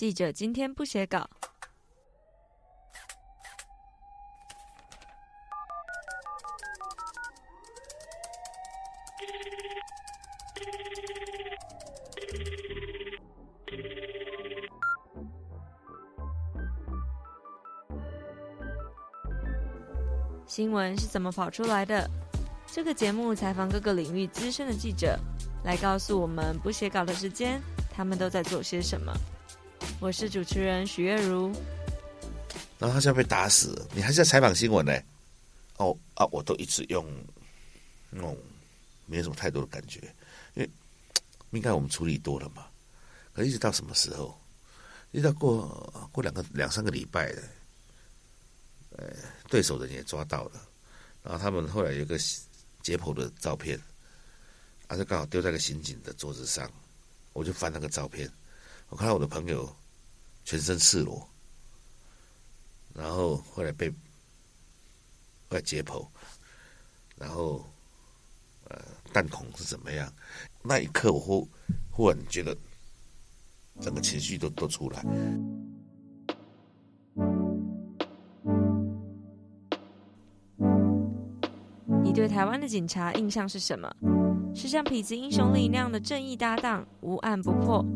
[0.00, 1.28] 记者今天不写稿。
[20.46, 22.08] 新闻是怎么跑出来的？
[22.66, 25.18] 这个节目采访各个领域资深的记者，
[25.62, 27.60] 来告诉我们不写稿的时间，
[27.92, 29.12] 他们都在做些什么。
[30.00, 31.52] 我是主持人许月如。
[32.78, 34.98] 然后他就要被打死，你还是要采访新闻呢？
[35.76, 37.06] 哦啊，我都一直用
[38.08, 38.34] 那种
[39.04, 40.00] 没有什么太多的感觉，
[40.54, 40.70] 因为
[41.50, 42.66] 应该我们处理多了嘛。
[43.34, 44.34] 可一直到什么时候？
[45.12, 47.42] 一直到过过两个两三个礼拜的。
[48.92, 49.06] 呃，
[49.48, 50.66] 对手人也抓到了，
[51.22, 52.18] 然后他们后来有个
[52.82, 53.78] 解剖的照片，
[54.88, 56.70] 啊，就刚好丢在个刑警的桌子上，
[57.34, 58.30] 我就翻那个照片，
[58.88, 59.74] 我看到我的朋友
[60.50, 61.24] 全身赤裸，
[62.92, 63.94] 然后后来被后
[65.50, 66.04] 来解剖，
[67.16, 67.64] 然后
[68.64, 70.12] 呃弹孔是怎么样？
[70.64, 71.48] 那一刻我忽
[71.88, 72.56] 忽然觉得
[73.80, 75.04] 整个情绪都都出来。
[82.02, 83.88] 你对台湾的警察印象是什么？
[84.52, 87.86] 是像痞子英雄里那样的正义搭档，无案不破，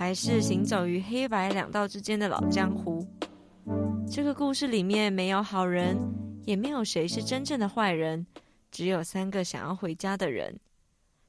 [0.00, 3.06] 还是行走于黑白两道之间的老江湖？
[4.10, 5.94] 这个故事里面没有好人，
[6.46, 8.26] 也没有谁是真正的坏人，
[8.70, 10.58] 只有三个想要回家的人。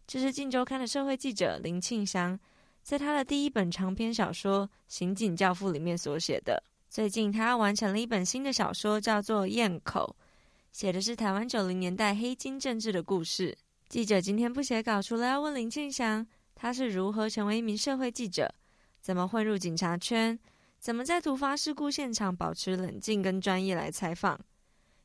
[0.07, 2.39] 这是《镜周刊》的社会记者林庆祥
[2.81, 6.63] 在他的第一本长篇小说《刑警教父》里面所写的。
[6.89, 10.15] 最近他完成了一本新的小说，叫做《咽口》。
[10.71, 13.57] 写的是台湾九零年代黑金政治的故事。
[13.89, 18.49] 记者今天不写稿，除了要问林庆祥，他是如何成为一名社会记者，
[19.01, 20.37] 怎么混入警察圈，
[20.79, 24.39] 怎么在突发事故现场保持冷静跟专业来采访，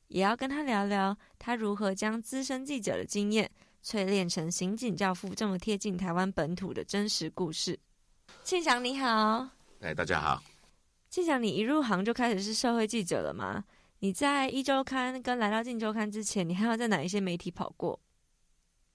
[0.09, 3.51] 也要跟他聊聊他如何将资深记者的经验
[3.83, 7.79] 淬炼成刑警教父这么贴近台湾本土的真实故事。
[8.45, 9.49] 庆祥你好，
[9.81, 10.43] 哎，大家好。
[11.09, 13.65] 庆祥，你一入行就开始是社会记者了吗？
[14.01, 17.99] 你在一周刊跟来到晋周刊之前，你还要在哪一些媒体跑过？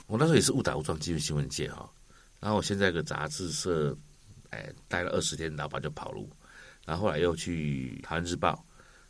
[0.05, 1.91] 我那时候也是误打误撞进入新闻界哈，
[2.39, 3.97] 然后我现在个杂志社，
[4.51, 6.29] 哎，待了二十天，老板就跑路，
[6.85, 8.63] 然后后来又去台湾日报，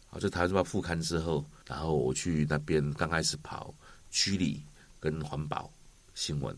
[0.10, 3.74] 啊，就台湾日报副刊之后，然后我去那边刚开始跑
[4.10, 4.62] 区里
[5.00, 5.72] 跟环保
[6.14, 6.56] 新闻，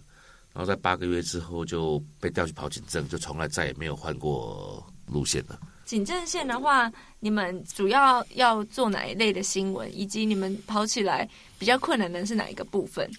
[0.54, 5.60] 然后在八个月之后就被调去跑警政，就从来再也没有换过路线了。
[5.86, 11.30] 警政线的话，你们主要要做哪一类的新闻，以及你们跑起来
[11.60, 13.10] 比较困难的是哪一个部分？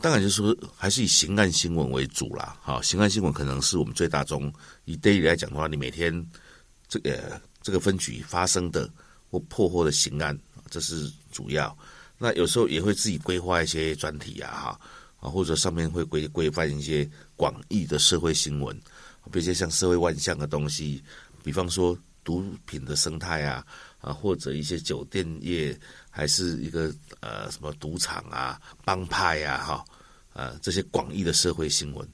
[0.00, 2.56] 当然就是说，还是以刑案新闻为主啦。
[2.62, 4.52] 好，刑案新闻可能是我们最大宗。
[4.84, 6.12] 以 daily 来讲的话，你每天
[6.88, 8.90] 这个这个分局发生的
[9.30, 10.36] 或破获的刑案，
[10.70, 11.76] 这是主要。
[12.18, 14.80] 那有时候也会自己规划一些专题啊，哈
[15.20, 18.74] 啊，或者上面会规规范一些广义的社会新闻，
[19.30, 21.02] 比如些像社会万象的东西。
[21.44, 23.66] 比方说毒品的生态啊，
[24.02, 25.78] 啊或者一些酒店业，
[26.10, 29.84] 还是一个呃什么赌场啊、帮派呀，哈，
[30.34, 32.06] 呃这些广义的社会新闻，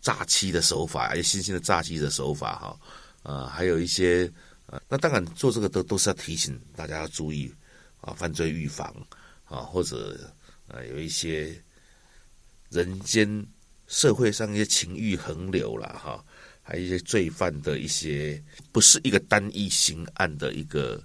[0.00, 2.80] 诈欺的手法，一些新兴的诈欺的手法，哈，
[3.24, 4.28] 呃还有一些
[4.66, 7.52] 呃，那当然做这个都都是要提醒大家要注意
[8.00, 8.92] 啊，犯罪预防
[9.44, 10.18] 啊，或者
[10.66, 11.54] 呃有一些
[12.70, 13.46] 人间
[13.86, 16.24] 社会上一些情欲横流了，哈。
[16.72, 20.98] 还有一些罪犯的一些，不是一个单一刑案的一个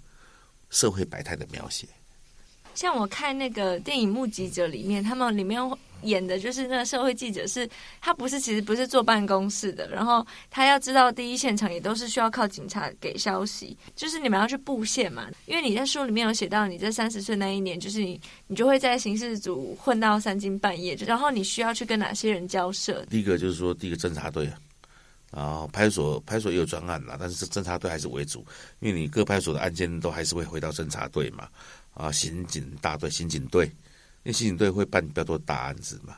[0.69, 1.85] 社会百态的描写。
[2.73, 5.59] 像我看那个电影《目击者》里面，他们里面
[6.03, 7.69] 演的就是那个社会记者，是
[7.99, 15.27] 他不是其实不是坐办公室的，然后他要知道第一现场也都是需要靠警察给消息，就是你们要去布线嘛。
[15.47, 18.17] 因为你在书里面有写到，你在三十岁那一年，就是你
[18.47, 23.05] 你就会在刑事组混到三更半夜，然后你需要去跟哪些人交涉？
[23.07, 24.45] 第一个就是说，第一个侦查队。
[24.45, 24.57] 啊，
[25.71, 28.45] 派出所派出所也有专案啦，但是侦查队还是为主，
[28.79, 31.47] 因为你各派出所的案件都还是会回到侦查队嘛。
[31.93, 36.15] 啊，刑警大队、刑警队，因为刑警队会办比较多大案子嘛，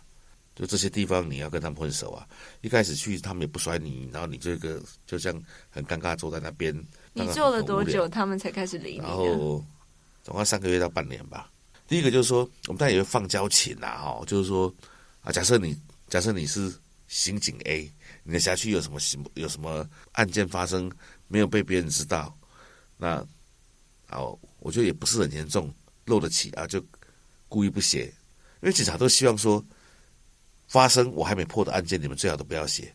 [0.54, 2.28] 就这些地方你要跟他们混熟啊。
[2.60, 6.76] 一开始去他们也不甩你，然后你这个就像很尴尬坐在那边。
[7.14, 8.98] 你做了多久，他们才开始理你？
[8.98, 9.64] 然后
[10.22, 11.50] 总共三个月到半年吧。
[11.88, 14.74] 第一个就是说，我们当然也会放交情啦，哈，就是说
[15.22, 15.80] 啊，假设你
[16.10, 16.74] 假设你是
[17.10, 17.92] 刑警 A。
[18.24, 19.00] 你的辖区有什么
[19.34, 20.90] 有什么案件发生
[21.28, 22.34] 没有被别人知道？
[22.96, 23.26] 那
[24.10, 25.74] 哦，我觉得也不是很严重，
[26.06, 26.82] 漏得起啊，就
[27.48, 28.06] 故意不写。
[28.62, 29.64] 因为警察都希望说，
[30.68, 32.94] 发生我还没破的案件，你们最好都不要写。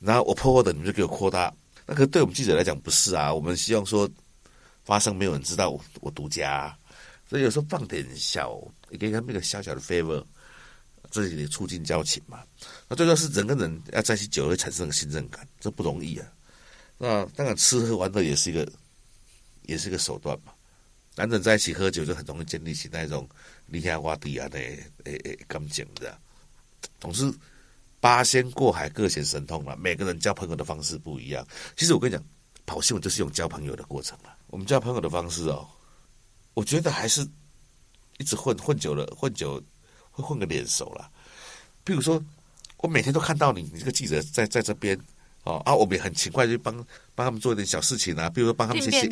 [0.00, 1.52] 然后我破获的，你们就给我扩大
[1.86, 4.08] 那可对我们记者来讲不是啊，我们希望说
[4.84, 6.76] 发生没有人知道我我独家，
[7.28, 8.60] 所以有时候放点小，
[8.98, 10.24] 给他们一个小小的 favor，
[11.22, 12.42] 这里促进交情嘛。
[12.88, 16.26] 那最重要是人跟人要在一起久，会产生信任感，这不容易啊。
[16.98, 18.70] 那当然吃喝玩乐也是一个，
[19.62, 20.52] 也是一个手段嘛。
[21.14, 23.28] 男人在一起喝酒就很容易建立起那种
[23.66, 26.16] 你下挖地啊的诶诶感情的，
[27.00, 27.32] 总之。
[27.98, 29.74] 八仙过海，各显神通嘛。
[29.74, 31.44] 每个人交朋友的方式不一样。
[31.76, 32.24] 其实我跟你讲，
[32.64, 34.30] 跑新闻就是用交朋友的过程嘛。
[34.48, 35.66] 我们交朋友的方式哦，
[36.54, 37.26] 我觉得还是
[38.18, 39.60] 一直混混久了，混久
[40.16, 41.08] 会混个脸熟了。
[41.84, 42.20] 比如说，
[42.78, 44.98] 我每天都看到你，你这个记者在在这边。
[45.44, 46.74] 哦啊，我们也很勤快，就帮
[47.14, 49.08] 帮他们做一点小事情啊，比如说帮他们写写，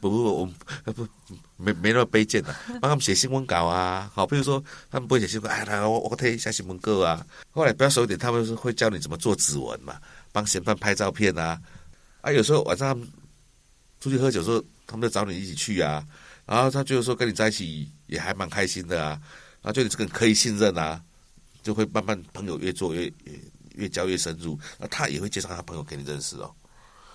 [0.00, 0.54] 不不不，我们
[0.94, 1.08] 不
[1.56, 4.08] 没没那么卑贱的，帮他们写新闻稿啊。
[4.14, 4.62] 好，比如说
[4.92, 7.26] 他们不会写新闻，哎，来我我贴一下新闻稿啊。
[7.50, 9.96] 后来比较熟一点，他们是会教你怎么做指纹嘛，
[10.30, 11.60] 帮嫌犯拍照片啊。
[12.20, 12.96] 啊，有时候晚上
[13.98, 16.06] 出去喝酒时候，他们就找你一起去啊。
[16.46, 19.20] 然后他就是说跟你在一起也还蛮开心的啊。
[19.62, 21.00] 然后就你这个可以信任啊，
[21.62, 23.38] 就会慢慢朋友越做越越。
[23.76, 26.54] 越交越深入，那他也会介绍他朋友给你认识哦。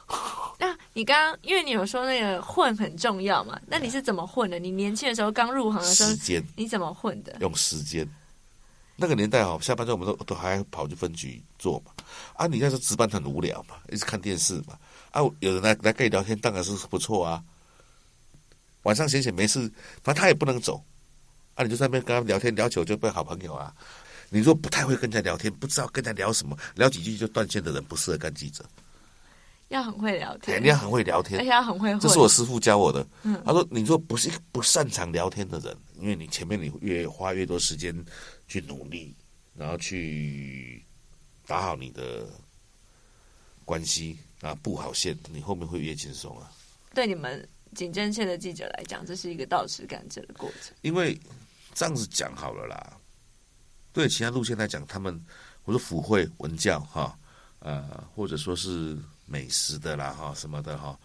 [0.58, 3.62] 那你刚刚，因为你有说那个混很重要嘛？
[3.68, 4.58] 那你是怎么混的？
[4.58, 7.38] 你年轻的时候刚入行的时候，时间你怎么混的？
[7.42, 8.10] 用时间。
[8.96, 11.92] 那个年代哦，下班之后我们都都还跑去分局做嘛。
[12.34, 14.76] 啊，你那时候值班很无聊嘛，一直看电视嘛。
[15.12, 17.44] 啊，有人来来跟你聊天，当然是不错啊。
[18.82, 19.72] 晚上闲闲没事，
[20.02, 20.84] 反正他也不能走。
[21.58, 23.74] 啊，你就在那边跟他聊天聊久，就变好朋友啊。
[24.30, 28.64] 你说不太会跟人家聊天，不知道跟人家聊什么，聊几句就断线的人不适合干记者。
[29.70, 31.98] 要很会聊天，你要很会聊天，而且要很会。
[32.00, 33.06] 这是我师傅教我的。
[33.24, 37.94] 嗯，他说：“你说不是不擅长聊天的人，因为你前面你越花越多时间
[38.48, 39.14] 去努力，
[39.58, 40.82] 然后去
[41.46, 42.30] 打好你的
[43.66, 46.50] 关系啊，布好线，你后面会越轻松啊。”
[46.96, 47.46] 对你们
[47.76, 50.74] 警侦线的记者来讲，这是一个倒持甘蔗的过程。
[50.82, 51.20] 因为
[51.78, 52.98] 这样子讲好了啦。
[53.94, 55.24] 对其他路线来讲，他们
[55.64, 57.16] 我说府会文教哈，
[57.60, 58.98] 呃，或者说是
[59.28, 61.00] 美食的啦哈什么的哈，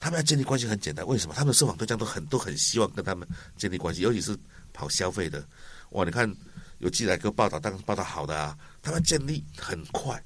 [0.00, 1.06] 他们要建立关系很简单。
[1.06, 1.34] 为什么？
[1.34, 3.28] 他们的受访对象都很都很希望跟他们
[3.58, 4.34] 建立关系，尤其是
[4.72, 5.46] 跑消费的。
[5.90, 6.34] 哇，你看
[6.78, 10.24] 有记者给报道，当然报道好的啊，他们建立很快。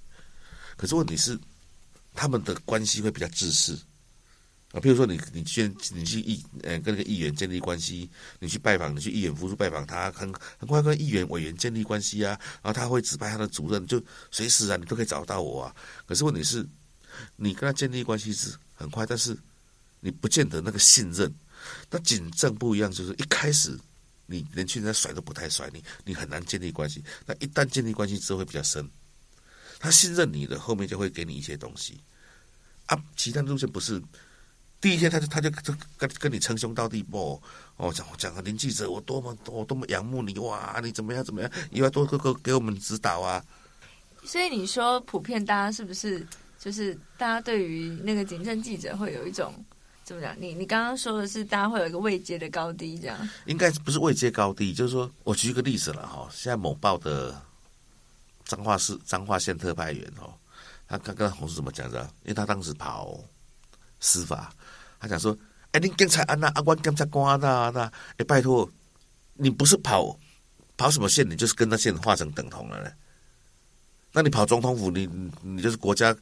[0.76, 1.36] 可是问题是，
[2.14, 3.76] 他们的关系会比较自私。
[4.72, 8.06] 啊，比如说你，你先你去议，呃，跟那个议员建立关系，
[8.38, 13.98] 你去拜访，你去议员夫妇拜访他，很很快跟议员委员建立关系啊，然后他会指派他的主任，就
[14.30, 15.74] 随时啊，你都可以找到我啊。
[16.04, 16.68] 可是问题是，
[17.36, 19.34] 你跟他建立关系是很快，但是
[20.00, 21.34] 你不见得那个信任。
[21.90, 23.74] 那警政不一样，就是一开始
[24.26, 27.02] 你连去人家甩都不太甩你，你很难建立关系。
[27.24, 28.86] 那一旦建立关系之后会比较深，
[29.78, 31.98] 他信任你的，后面就会给你一些东西。
[32.84, 34.02] 啊，其他路线不是。
[34.80, 37.40] 第一天他就他就就跟跟你称兄道弟不
[37.76, 43.44] 哦讲讲个林记者我多么我多么仰慕你哇你怎么样怎么样你要多多给给我们指导啊。
[44.25, 46.25] 所以你说普遍大家是不是
[46.60, 49.52] 就是大家对于那个警政记者会有一种
[50.04, 50.34] 怎么讲？
[50.40, 53.28] 你你刚刚说的是大家会有一个位阶的高低这样？
[53.46, 56.28] 应该不是位阶高低，就是说我举一个例子了哈。
[56.32, 57.40] 现在某报的
[58.44, 60.32] 彰化市彰化县特派员哦，
[60.86, 62.02] 他刚刚同事怎么讲的？
[62.22, 63.19] 因为他当时跑
[63.98, 64.52] 司法。
[65.00, 65.36] 他讲说
[65.72, 67.80] ：“哎，你警察安那，阿官检察官那那，
[68.16, 68.68] 哎，拜托，
[69.34, 70.18] 你不是跑
[70.76, 72.90] 跑什么线，你就是跟那线画成等同了呢？
[74.12, 75.08] 那你跑总统府，你
[75.42, 76.16] 你就是国家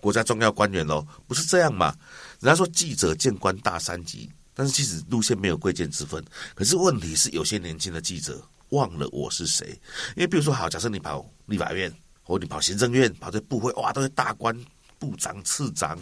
[0.00, 1.06] 国家重要官员喽？
[1.28, 1.94] 不是这样嘛？
[2.40, 6.24] 人家说记者见官大三级，但是其实路线没有贵贱之分。
[6.54, 9.68] 可是问题是，有些年轻的记者忘了我是谁。
[10.16, 11.92] 因为比如说，好，假设你跑立法院，
[12.22, 14.58] 或者你跑行政院，跑这部会，哇，都是大官、
[14.98, 15.98] 部长、次长。”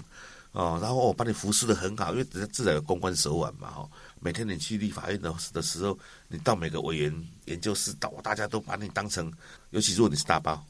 [0.52, 3.88] 哦，然后我把你服侍的很好，因为人家自然有公关手腕嘛，哈。
[4.20, 9.32] 每天你去立法院的的时候，你到每个委员研究室，到大家都把你当成，
[9.70, 10.64] 尤其如果你是大报，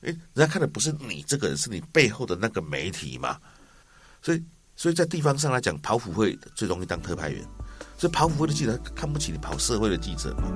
[0.00, 3.38] 诶，人家看的不是你这个人，是你背后的那个媒体嘛。
[4.22, 4.42] 所以，
[4.74, 7.46] 所以在地方上来讲，跑府会最容易当特派员，
[7.98, 10.50] 所以跑府会的记者看不起你跑社会的记者嘛。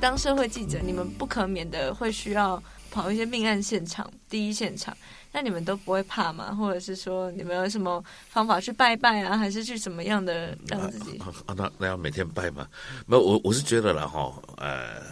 [0.00, 4.96] 当社会记者，你们不可免的会需要跑一些命案现场、第一现场，
[5.32, 6.54] 那你们都不会怕吗？
[6.54, 11.18] 或者是说，你们有什么方法去拜拜啊，还是去什么样的让自己？
[11.18, 12.68] 啊，那那要每天拜吗？
[13.06, 15.02] 没有，我我是觉得了哈，呃，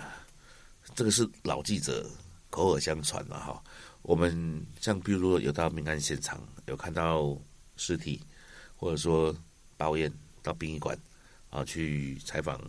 [0.94, 2.08] 这个是老记者
[2.48, 3.60] 口耳相传了哈。
[4.02, 7.36] 我们像比如有到命案现场，有看到
[7.76, 8.22] 尸体，
[8.76, 9.34] 或者说
[9.76, 10.12] 包验
[10.44, 10.96] 到殡仪馆
[11.50, 12.60] 啊去采访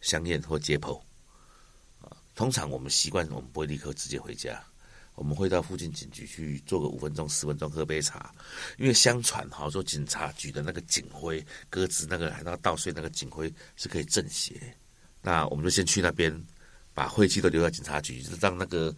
[0.00, 0.98] 香艳或解剖。
[2.40, 4.64] 通常我们习惯，我们不会立刻直接回家，
[5.14, 8.34] 我们会到附近警局去做个五分钟、十分钟，喝杯茶。
[8.78, 14.74] 因为相传哈，说警察局的那个警徽、鸽子那个那个稻穗那个警徽是可以镇邪。
[15.20, 16.34] 那我们就先去那边，
[16.94, 18.96] 把晦气都留在警察局，让那个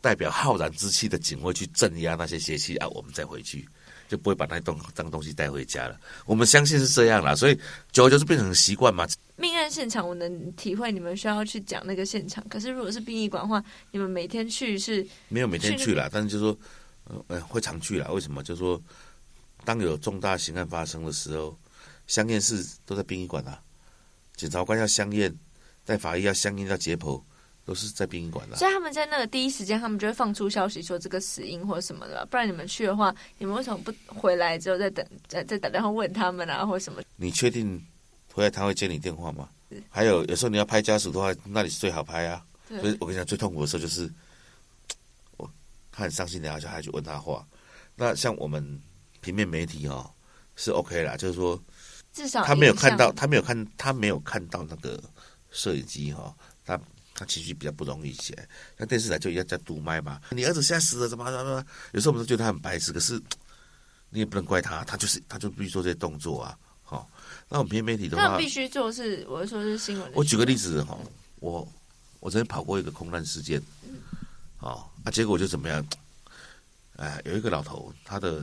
[0.00, 3.68] 代表浩然之气的警徽去镇压那些邪气啊，我们再回去。
[4.14, 5.98] 就不会把那东脏东西带回家了。
[6.24, 7.58] 我们相信是这样啦，所以
[7.90, 9.04] 久而久之变成习惯嘛。
[9.36, 12.44] 命案现场，我能体会你们需要去讲那个现场。
[12.48, 15.04] 可是如果是殡仪馆的话，你们每天去是？
[15.28, 16.56] 没有每天去了，但是就说，
[17.26, 18.12] 呃，会常去了。
[18.12, 18.40] 为什么？
[18.44, 18.80] 就说
[19.64, 21.58] 当有重大刑案发生的时候，
[22.06, 23.60] 香验室都在殡仪馆啊。
[24.36, 25.34] 检察官要香验，
[25.84, 27.20] 带法医要香验要解剖。
[27.64, 32.26] 都是在殡仪馆的，所以他们在那个第一时间，他们就会放出消息说这个死因或者什么的。
[32.26, 37.00] 不然你们去的话，你们为什么不回来之后再等，再再打电话问他们啊，或者什么？
[37.16, 37.82] 你确定
[38.32, 39.48] 回来他会接你电话吗？
[39.88, 42.44] 还有有时候你要拍家属的话，那里是最好拍啊。
[42.68, 44.12] 所以我跟你讲，最痛苦的时候就是
[45.38, 45.50] 我
[45.90, 47.46] 他很伤心的，就还去问他话。
[47.96, 48.78] 那像我们
[49.22, 50.10] 平面媒体哦，
[50.54, 51.58] 是 OK 啦，就是说
[52.12, 55.02] 至少他没有看到，他没有看，他没有看到那个
[55.50, 56.53] 摄影机哈，他。
[57.14, 60.20] 他情绪比较不容易起来，像电视台就一样在堵麦嘛。
[60.30, 61.64] 你儿子现在死了，怎么怎么？
[61.92, 63.20] 有时候我们都觉得他很白痴，可是
[64.10, 66.58] 你也不能怪他，他就是他就必须做这些动作啊。
[66.82, 67.08] 好，
[67.48, 70.10] 那我们平面媒体的话，那必须做是，我是说是新闻。
[70.14, 70.98] 我举个例子哈，
[71.40, 71.66] 我
[72.20, 73.62] 我曾经跑过一个空难事件，
[74.58, 75.86] 哦，啊，结果就怎么样？
[76.96, 78.36] 哎，有一个老头，他的，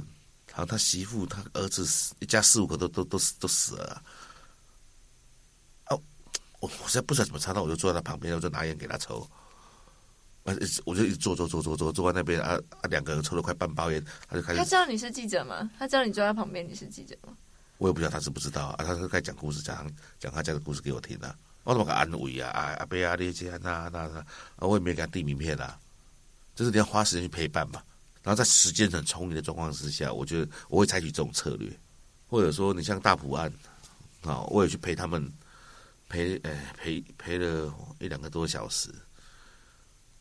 [0.48, 1.88] 然后他媳妇、他儿子
[2.20, 4.04] 一家四五个都都都死都死了。
[6.62, 9.28] 我我实在不知道怎么插到，我就坐在他旁边，我就拿烟给他抽。
[10.44, 14.58] 啊，我就一直坐坐坐坐坐坐在那边啊啊，两个人抽了快半包烟，他就开始。
[14.58, 15.70] 他知道你是记者吗？
[15.78, 17.34] 他知道你坐在旁边你是记者吗？
[17.78, 18.84] 我也不知道他知不知道啊。
[18.84, 21.36] 他是该讲故事，讲讲他家的故事给我听的。
[21.64, 22.50] 我怎么个安慰啊？
[22.50, 24.08] 啊阿贝啊，那些那那
[24.58, 25.78] 那，我也没给他递名片啊。
[26.56, 27.82] 就是你要花时间去陪伴嘛。
[28.24, 31.72] 然后在时间很充裕的状况之下，我觉得我会采取这种策略，
[32.28, 33.52] 或者说你像大埔案
[34.24, 35.32] 啊，我也去陪他们。
[36.12, 38.94] 陪，哎，陪陪了一两个多小时，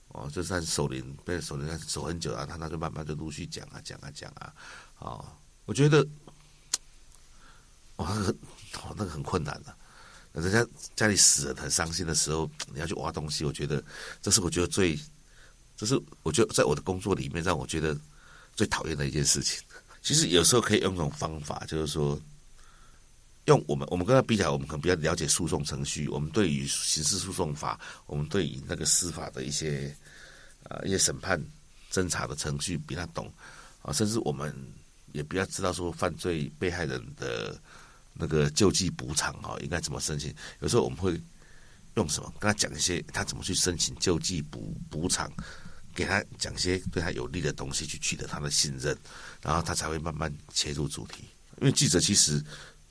[0.08, 4.54] 哦，就算守灵，被守灵守很久啊，他那就慢慢就陆续讲啊，讲啊，讲啊，
[5.00, 5.24] 哦，
[5.64, 6.06] 我觉得，
[7.96, 8.30] 哇，那个，
[8.78, 9.74] 哦，那个很困难的，
[10.32, 13.82] 人家家里死人很伤心的时候，你要去挖东西，我觉得
[14.22, 14.96] 这是我觉得最，
[15.76, 17.98] 这是我觉得在我的工作里面让我觉得
[18.54, 19.60] 最讨厌的一件事情。
[20.02, 22.16] 其实有时候可以用一种方法，就是说。
[23.46, 26.06] 用我们，我们跟他比起来，我们可能比较了解诉讼程序。
[26.08, 29.96] 我们对于刑事诉讼法，我们对于那个司法的一些
[30.64, 31.42] 呃一些审判
[31.90, 33.32] 侦查的程序比他懂
[33.82, 34.54] 啊，甚至我们
[35.12, 37.58] 也比较知道说犯罪被害人的
[38.12, 40.32] 那个救济补偿啊应该怎么申请。
[40.60, 41.20] 有时候我们会
[41.94, 45.32] 用什么跟他讲一些他怎么去申请救济补补偿，
[45.94, 48.96] 给他讲一些对他有利的东西，去取得他的信任，
[49.42, 51.24] 然后他才会慢慢切入主题。
[51.60, 52.44] 因为记者其实。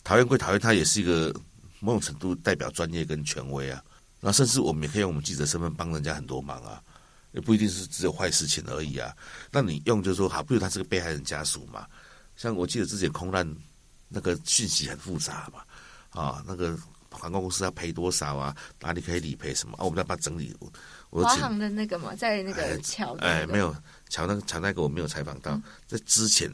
[0.04, 1.34] 讨厌归讨厌，他也是一个
[1.80, 3.84] 某种程度代表专业跟权威啊。
[4.22, 6.82] 那甚至我们也可以用我们记者身份帮人家很多忙啊，
[7.32, 9.16] 也不一定是只有坏事情而已啊。
[9.50, 11.88] 那你用就是说，好，比如他是个被害人家属嘛，
[12.36, 13.50] 像我记得之前空难
[14.10, 16.78] 那个讯息很复杂嘛，啊，那个
[17.10, 19.78] 航空公司要赔多少啊，哪里可以理赔什么？
[19.78, 20.54] 啊，我们要把它整理。
[21.12, 23.74] 华航的那个嘛，在那个桥，哎，没有
[24.10, 26.52] 桥那个桥那个我没有采访到，在之前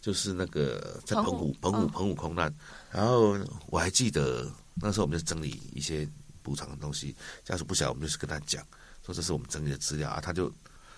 [0.00, 1.56] 就是那个在澎湖。
[1.60, 2.52] 澎湖澎湖空难。
[2.96, 6.08] 然后我还记得那时候我们就整理一些
[6.42, 8.66] 补偿的东西，家属不晓我们就是跟他讲，
[9.04, 10.18] 说这是我们整理的资料啊。
[10.18, 10.50] 他就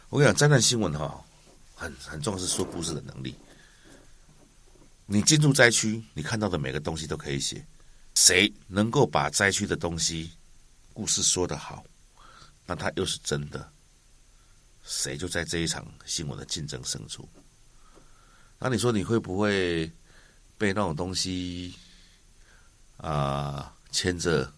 [0.09, 1.21] 我跟你讲，灾难新闻哈，
[1.75, 3.35] 很很重视说故事的能力。
[5.07, 7.67] 你进入灾区，你看到的每个东西都可以写。
[8.15, 10.31] 谁能够把灾区的东西
[10.93, 11.83] 故事说得好，
[12.65, 13.69] 那他又是真的，
[14.85, 17.29] 谁就在这一场新闻的竞争胜出。
[18.57, 19.91] 那你说你会不会
[20.57, 21.75] 被那种东西？
[22.99, 24.53] 啊，牵着，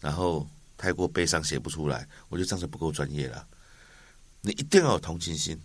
[0.00, 3.46] 然后太过悲伤写不出来，我觉得这样子不够专业了。
[4.40, 5.60] 你一定要有同情心，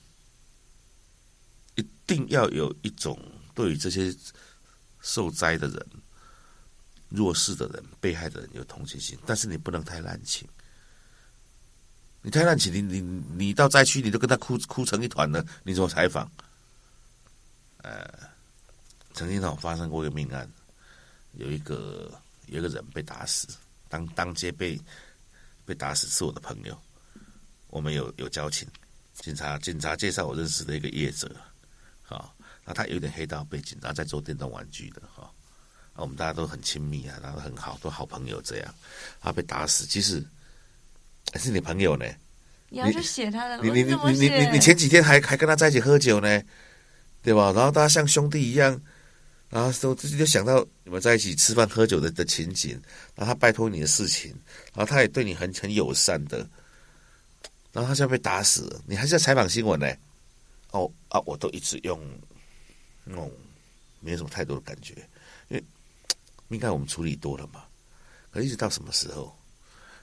[1.76, 3.20] 一定要有一种
[3.54, 4.16] 对于这些
[5.02, 5.88] 受灾的人、
[7.10, 10.48] 弱势的人、被害的人有同情心，但是你不能太滥情。
[12.22, 13.02] 你太滥情，你你
[13.36, 16.30] 你到灾区，你都跟他哭哭成一团了，你怎么采访？
[17.78, 18.06] 呃，
[19.14, 20.52] 曾经有发生过一个命案。
[21.40, 22.12] 有一个
[22.48, 23.48] 有一个人被打死，
[23.88, 24.80] 当当街被
[25.66, 26.78] 被打死是我的朋友，
[27.68, 28.68] 我们有有交情。
[29.22, 31.30] 警察警察介绍我认识的一个业者，
[32.04, 35.24] 好，那他有点黑道背景，然后在做电动玩具的哈，
[35.94, 38.76] 啊，我们大家都很亲密啊，然后很好，都好朋友这样。
[39.20, 40.24] 他被打死，其实
[41.34, 42.06] 还是你朋友呢？
[42.70, 46.42] 你要去写他的，你你你你你你前几天还还跟他在一起喝酒呢，
[47.22, 47.52] 对吧？
[47.52, 48.80] 然后大家像兄弟一样，
[49.50, 52.72] 然后都自己就想到你们在一起吃饭喝酒的的情景，
[53.16, 54.32] 然后他拜托你的事情，
[54.74, 56.38] 然后他也对你很很友善的，
[57.72, 59.88] 然后他现在被打死了，你还是要采访新闻呢？
[60.72, 62.00] 哦啊，我都一直用
[63.04, 63.32] 那种
[64.00, 64.94] 没有什么太多的感觉，
[65.48, 65.64] 因为
[66.50, 67.64] 应该我们处理多了嘛，
[68.32, 69.36] 可一直到什么时候？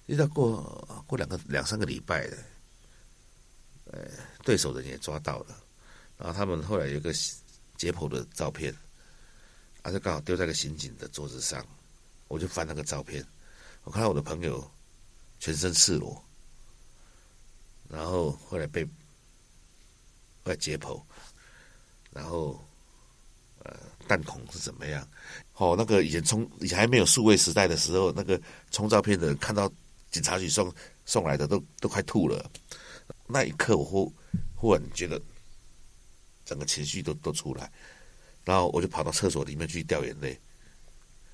[0.06, 2.36] 一直到过过两个两三个礼拜的。
[4.44, 5.56] 对手人也抓到了，
[6.18, 7.12] 然后他们后来有个
[7.76, 8.74] 解剖的照片，
[9.86, 11.64] 啊，就刚好丢在个刑警的桌子上，
[12.26, 13.24] 我就翻那个照片，
[13.84, 14.68] 我看到我的朋友
[15.38, 16.20] 全身赤裸，
[17.88, 18.90] 然后后来被后
[20.50, 21.00] 来解剖，
[22.10, 22.60] 然后
[23.62, 23.76] 呃
[24.08, 25.08] 弹孔是怎么样？
[25.54, 29.72] 哦，那个以前冲以前还没有数位时代的时候，那个冲照片的人看到
[30.10, 30.74] 警察局送
[31.04, 32.50] 送来的都都快吐了。
[33.28, 34.12] 那一刻，我忽
[34.56, 35.22] 忽然觉得
[36.44, 37.70] 整个情绪都都出来，
[38.46, 40.38] 然后我就跑到厕所里面去掉眼泪。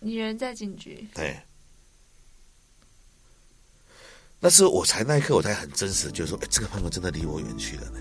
[0.01, 1.39] 你人在警局，对，
[4.41, 8.01] 那时候我才那一刻，我才很真实的觉得说，哎，这个朋友真的离我远去了呢。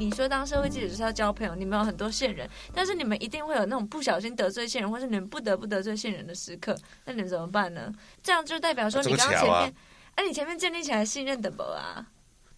[0.00, 7.92] 你说当社会记者就是要交朋友，你们有很多线人，但是你们一定会有那种不小心得罪线人，或是你们不得不得罪线人的时刻，那你们怎么办呢？
[8.22, 9.74] 这样就代表说你刚刚前面，
[10.18, 12.04] 哎、你前面建立起来信任的不啊？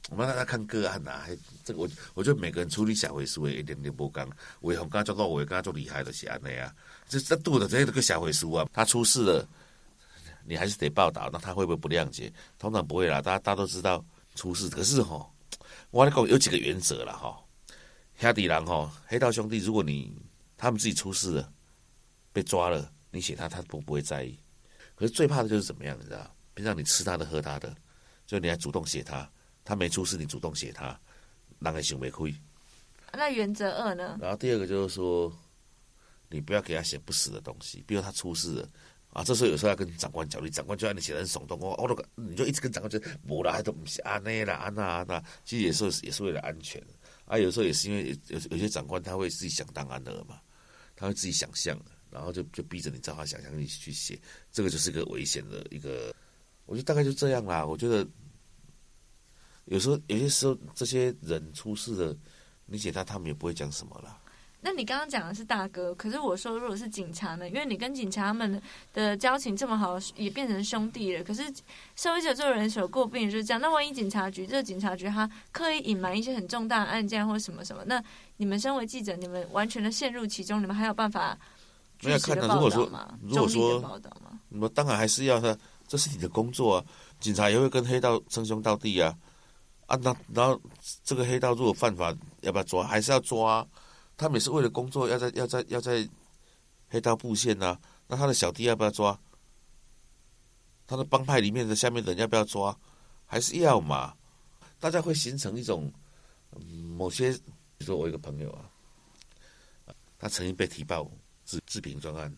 [0.08, 4.26] 我们大家看个案呐、还这个我我觉得每个人处理小回事会一点点不刚，
[4.62, 6.74] 伟鸿刚做到伟刚做厉害的是安那样，
[7.06, 9.46] 这这度的这个小回书啊，他出事了，
[10.46, 12.32] 你还是得报道，那他会不会不谅解？
[12.58, 14.02] 通常不会啦，大家大家都知道
[14.34, 15.30] 出事，可是哈，
[15.90, 17.38] 我来讲有几个原则了哈，
[18.18, 20.16] 兄弟人哈，黑道兄弟，如果你
[20.56, 21.52] 他们自己出事了，
[22.32, 24.38] 被抓了，你写他他不不会在意，
[24.94, 26.34] 可是最怕的就是怎么样，你知道？
[26.60, 27.74] 平常你吃他的喝他的，
[28.26, 29.26] 就你还主动写他。
[29.64, 30.98] 他没出事，你主动写他，
[31.58, 32.34] 让人行为亏。
[33.14, 34.18] 那原则二呢？
[34.20, 35.32] 然后第二个就是说，
[36.28, 38.68] 你不要给他写不实的东西，比如他出事了
[39.14, 46.82] 啊，这时候有时候要跟长官讲，你，长官就让你写的很耸动哦，我都你就一直跟长官说，无啦，都不是安内啦，安那安那，其实也是也是为了安全
[47.24, 50.38] 啊，有时候也是因为有有些长官他会自己想当然的嘛，
[50.94, 54.20] 他会自己想象，然后就就逼着你照他想象力去写，
[54.52, 56.14] 这个就是一个危险的一个，
[56.70, 58.06] 我觉得大概就这样啦，我觉得。
[59.66, 62.16] 有时候，有些时候，这些人出事了，
[62.66, 64.18] 你写他，他们也不会讲什么啦。
[64.60, 67.48] 那你刚刚讲的是大哥，可是我说如果是警察呢？
[67.48, 68.60] 因为你跟警察们
[68.92, 71.22] 的交情这么好，也变成兄弟了。
[71.22, 71.42] 可是
[71.94, 73.60] 社会者做人所诟病就是这样。
[73.60, 78.02] 那万一警察局这个警察局他刻意隐瞒一些很重大的案件或什么什么，那
[78.38, 81.38] 你们身为记者，你们完全的陷入其中，你们还有办法
[82.02, 82.54] 没有看到？
[82.56, 82.90] 如果说
[83.22, 84.40] 如果说报道吗？
[84.48, 85.56] 那么当然还是要他，
[85.90, 86.86] 这是你的工作啊。
[87.18, 89.18] 警察也会跟黑道称兄道弟啊。
[89.86, 90.60] 啊，那然后
[91.02, 92.86] 这个黑道如果犯法，要不要抓？
[92.86, 93.66] 还是要抓？
[94.16, 96.08] 他们也是为了工作，要在要在要在
[96.88, 97.76] 黑道布线呐。
[98.06, 99.18] 那他的小弟要不要抓？
[100.86, 102.78] 他的帮派里面的下面的人要不要抓？
[103.26, 104.14] 还是要嘛？
[104.78, 105.92] 大家会形成一种
[106.96, 108.70] 某些，比如说我一个朋友啊，
[110.18, 111.10] 他曾经被提报
[111.44, 112.32] 自自评专案，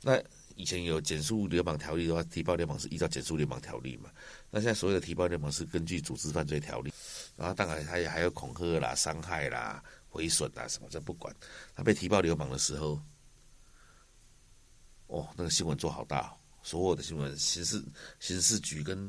[0.00, 0.18] 那
[0.58, 4.10] 以前有减速流氓条例的话，提报流氓是依照减速流氓条例嘛？
[4.50, 6.92] 那现在所有的提报流氓是根据组织犯罪条例，
[7.36, 11.32] 然后当然他也还有恐吓啦、伤害啦、毁损啦什么，这不管。
[11.76, 13.00] 他被提报流氓的时候，
[15.06, 17.80] 哦，那个新闻做好大，所有的新闻，刑事
[18.18, 19.08] 刑事局跟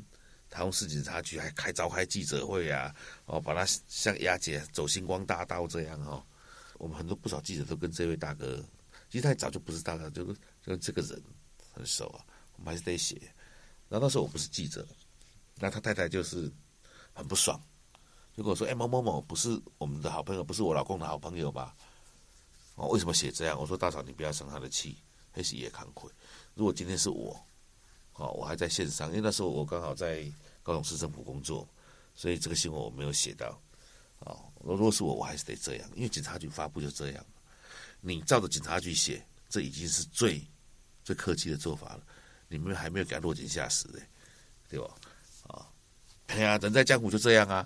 [0.52, 6.24] 台中市警察局还开召开记者会啊，哦，把他像押解走星光大道这样哦。
[6.78, 8.64] 我们很多不少记者都跟这位大哥，
[9.10, 11.22] 其实他早就不是大哥，就是就是这个人
[11.72, 12.26] 很熟啊，
[12.58, 13.16] 我们还是得写。
[13.90, 14.86] 然后那时候我不是记者。
[15.62, 16.50] 那他太太就是
[17.14, 17.62] 很不爽，
[18.34, 21.76] 就跟我说：“哎，某某某不是我们的好朋友，不是我老公的好朋友吧？
[22.76, 24.98] 哦，为什么写这样？”我说：“大嫂，你不要生他的气，
[25.34, 26.10] 黑是也惭愧。
[26.54, 27.38] 如果今天是我，
[28.14, 30.32] 哦，我还在线上，因为那时候我刚好在
[30.64, 31.68] 高雄市政府工作，
[32.16, 33.62] 所以这个新闻我没有写到。
[34.20, 37.26] 哦，如果是我，我还是得这样，因为警察局发布就这样。
[38.00, 40.42] 你照着警察局写，这已经是最
[41.10, 42.02] 最客气的做法了。
[42.48, 44.00] 你们还没有给他落井下石嘞，
[44.70, 44.86] 对吧？”
[46.28, 47.66] 哎呀，人在江湖就这样啊，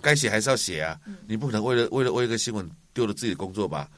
[0.00, 0.96] 该写还是要写啊。
[1.26, 3.90] 你不可能为了为了为一个新闻丢了自己的工作吧？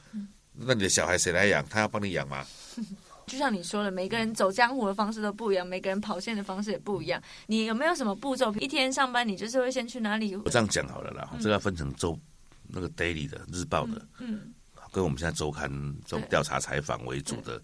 [0.51, 1.63] 那你的小孩谁来养？
[1.69, 2.43] 他要帮你养吗？
[3.27, 7.21] 就像你说的，每个人走江湖的方式都不一样，每个人跑线的方式也不一样。
[7.45, 8.51] 你有没有什么步骤？
[8.55, 10.35] 一天上班，你就是会先去哪里？
[10.35, 12.19] 我这样讲好了啦，这个要分成周
[12.67, 14.51] 那个 daily 的日报的，嗯，
[14.91, 15.69] 跟我们现在周刊
[16.03, 17.61] 这种调查采访为主的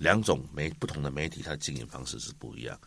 [0.00, 2.80] 两种媒不同的媒体，它的经营方式是不一样。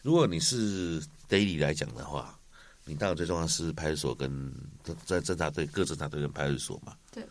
[0.00, 0.98] 如果你是
[1.28, 2.40] daily 来讲的话，
[2.86, 4.50] 你当然最重要是派出所跟
[5.04, 6.96] 在侦查队各侦查队跟派出所嘛。
[7.12, 7.22] 对。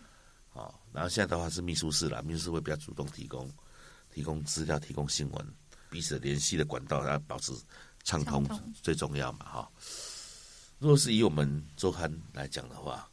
[0.51, 3.51] 好，然后现在的话是秘书室啦，秘书室会比较主动提供
[4.13, 5.53] 提供资料、提供新闻，
[5.89, 7.51] 彼此联系的管道要保持
[8.03, 8.47] 畅通
[8.83, 9.71] 最重要嘛，哈。
[10.77, 13.09] 如果是以我们周刊来讲的话，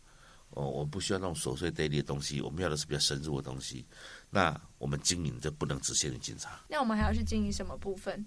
[0.50, 3.86] 哦，我不需要那种琐碎 daily 的东西，我们要的是比较深入的东西。
[4.30, 6.60] 那我们经营就不能只限于警察。
[6.68, 8.24] 那我们还要去经营什么部分？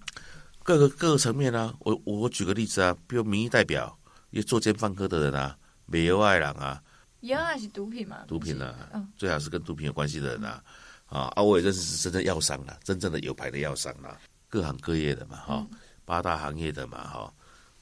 [0.61, 3.97] 各个各个层面啊，我我举个例子啊，比如民意代表，
[4.29, 6.83] 也作奸犯科的人啊，美油爱人啊，
[7.21, 8.23] 油爱是毒品嘛？
[8.27, 10.63] 毒品啊，最好是跟毒品有关系的人啊，
[11.07, 15.67] 啊啊，我也认识是真正药商啊，真正的有牌的药商啊，各行各业的嘛，哈，
[16.05, 17.33] 八大行业的嘛，哈，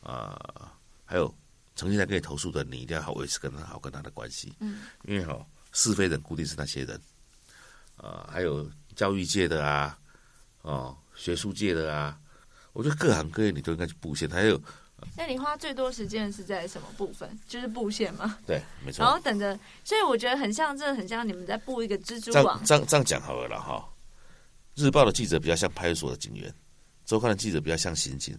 [0.02, 0.74] 啊，
[1.06, 1.34] 还有。
[1.74, 7.02] 曾经在跟你投诉的，你一定要好维持跟他好跟他的关系，嗯，因为哈是非人固定是那些人，
[8.02, 9.98] 啊，还有教育界的啊，
[10.62, 12.18] 哦，学术界的啊，
[12.74, 14.28] 我觉得各行各业你都应该去布线。
[14.30, 14.60] 还有，
[15.16, 17.30] 那你花最多时间是在什么部分？
[17.48, 18.38] 就是布线吗？
[18.48, 19.04] 对，没错。
[19.06, 22.60] 然后等着，所以我觉得很像，这很像你们在布一个蜘蛛网。
[22.66, 23.88] 这样这样讲好了哈。
[24.76, 26.54] 日报的记者比较像派出所的警员，
[27.06, 28.38] 周刊的记者比较像刑警。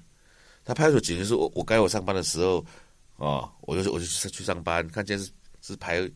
[0.64, 2.64] 他派出所警员说我我该我上班的时候。
[3.16, 6.11] 哦，我就我就去去上班，看见是是排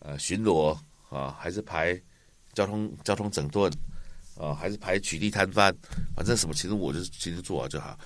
[0.00, 0.76] 呃巡逻
[1.10, 2.00] 啊，还是排
[2.52, 3.72] 交通交通整顿
[4.36, 5.74] 啊，还是排取缔摊贩，
[6.14, 7.98] 反正什么，其实我就是其实做好就好。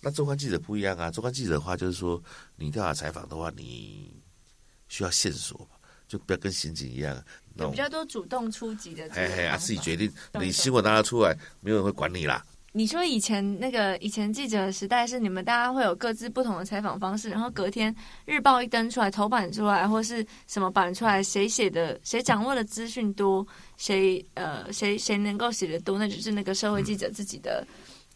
[0.00, 2.22] 那周刊记者不一样啊，周刊记者的话就是说，
[2.56, 4.14] 你调查采访的话，你
[4.88, 7.20] 需要线索嘛，就不要跟刑警一样，
[7.56, 12.44] 有比较多主动出击的，哎哎啊，自己决定，你新闻拿出来，没有人会管你啦。
[12.72, 17.94] 你说以前那个以前记者的时代是你们大家会有各自不同的采访方式，然后隔天
[18.26, 23.44] 日报一登出来头版出来或是什么版出来，谁写的谁掌握的资讯多，
[23.78, 27.66] 谁呃谁谁能够写的多，那就是那个社会记者自己的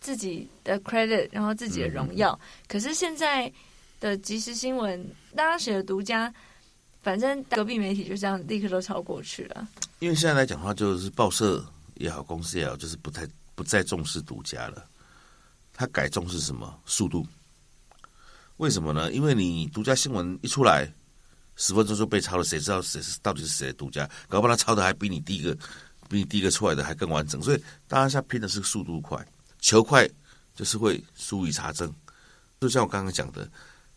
[0.00, 2.38] 自己的 credit，然后自己的荣耀。
[2.68, 3.50] 可是现在
[4.00, 6.32] 的即时新闻，大家写的独家，
[7.02, 9.66] 反正隔壁媒体就这样立刻都超过去了。
[9.98, 13.26] 因为现在来讲的话，就是报社也好，公司也好，就是不太。
[13.62, 14.84] 不再重视独家了，
[15.72, 16.82] 他改重视什么？
[16.84, 17.24] 速度？
[18.56, 19.12] 为什么呢？
[19.12, 20.92] 因为你独家新闻一出来，
[21.56, 24.08] 十分钟就被抄了，谁知道谁是到底是谁的独家？
[24.28, 25.54] 搞不好他抄的还比你第一个，
[26.08, 27.40] 比你第一个出来的还更完整。
[27.40, 29.24] 所以大家现在拼的是速度快，
[29.60, 30.08] 求快
[30.54, 31.92] 就是会疏于查证。
[32.60, 33.50] 就像我刚刚讲的，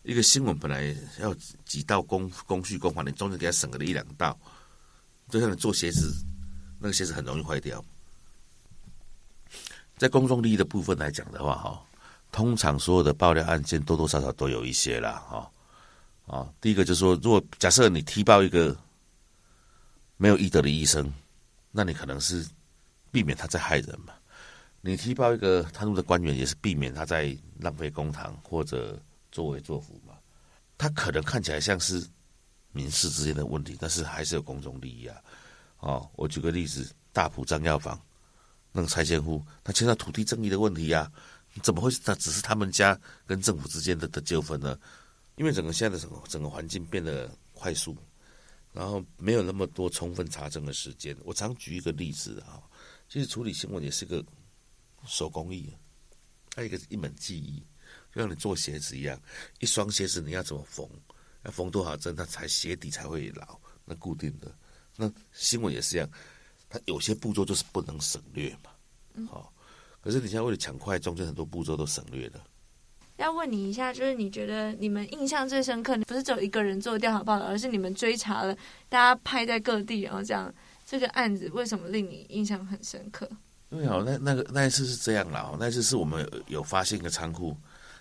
[0.04, 4.38] 一个新闻本来要几道工工序工法，你中间给他省了一两道，
[5.28, 6.12] 就像你做鞋子，
[6.78, 7.84] 那个鞋子很容易坏掉。
[9.96, 11.82] 在公众利益的部分来讲的话，哈，
[12.30, 15.50] 通常所有的爆料案件多多少少都有一些啦，哈，
[16.26, 18.76] 啊，第一个就是说，如果假设你踢爆一个
[20.18, 21.10] 没有医德的医生，
[21.70, 22.46] 那你可能是
[23.10, 24.12] 避免他在害人嘛；
[24.82, 29.00] 你踢爆一个贪污的官员，也是避免他在浪费公堂或者
[29.32, 30.12] 作威作福嘛。
[30.76, 32.06] 他可能看起来像是
[32.72, 35.16] 民事之间的问题，但是还是有公众利益啊。
[35.78, 37.98] 哦，我举个例子，大埔张药房。
[38.76, 41.10] 那个拆迁户，他牵涉土地争议的问题呀？
[41.62, 41.90] 怎么会？
[42.04, 44.78] 他只是他们家跟政府之间的的纠纷呢？
[45.36, 47.96] 因为整个现在的整个整个环境变得快速，
[48.74, 51.16] 然后没有那么多充分查证的时间。
[51.24, 52.60] 我常举一个例子啊，
[53.08, 54.22] 其实处理新闻也是个
[55.06, 55.72] 手工艺，
[56.50, 57.64] 它一个一门技艺，
[58.14, 59.18] 就像你做鞋子一样，
[59.60, 60.86] 一双鞋子你要怎么缝，
[61.44, 64.54] 要缝多少针，它才鞋底才会牢，那固定的。
[64.96, 66.10] 那新闻也是一样。
[66.68, 69.52] 它有些步骤就是不能省略嘛，好，
[70.00, 72.40] 可是你现在为了抢快，中间很多步骤都省略了。
[73.16, 78.54] 要问你一下，就是你觉得你们印象最深刻，不是只有一个人做调查报道，而是你们追查了，
[78.90, 80.52] 大家拍在各地，然后这样
[80.84, 83.26] 这个案子为什么令你印象很深刻？
[83.70, 87.56] 因为哦，那那个那一次是这样啦，那一次是我们有发现一个仓库，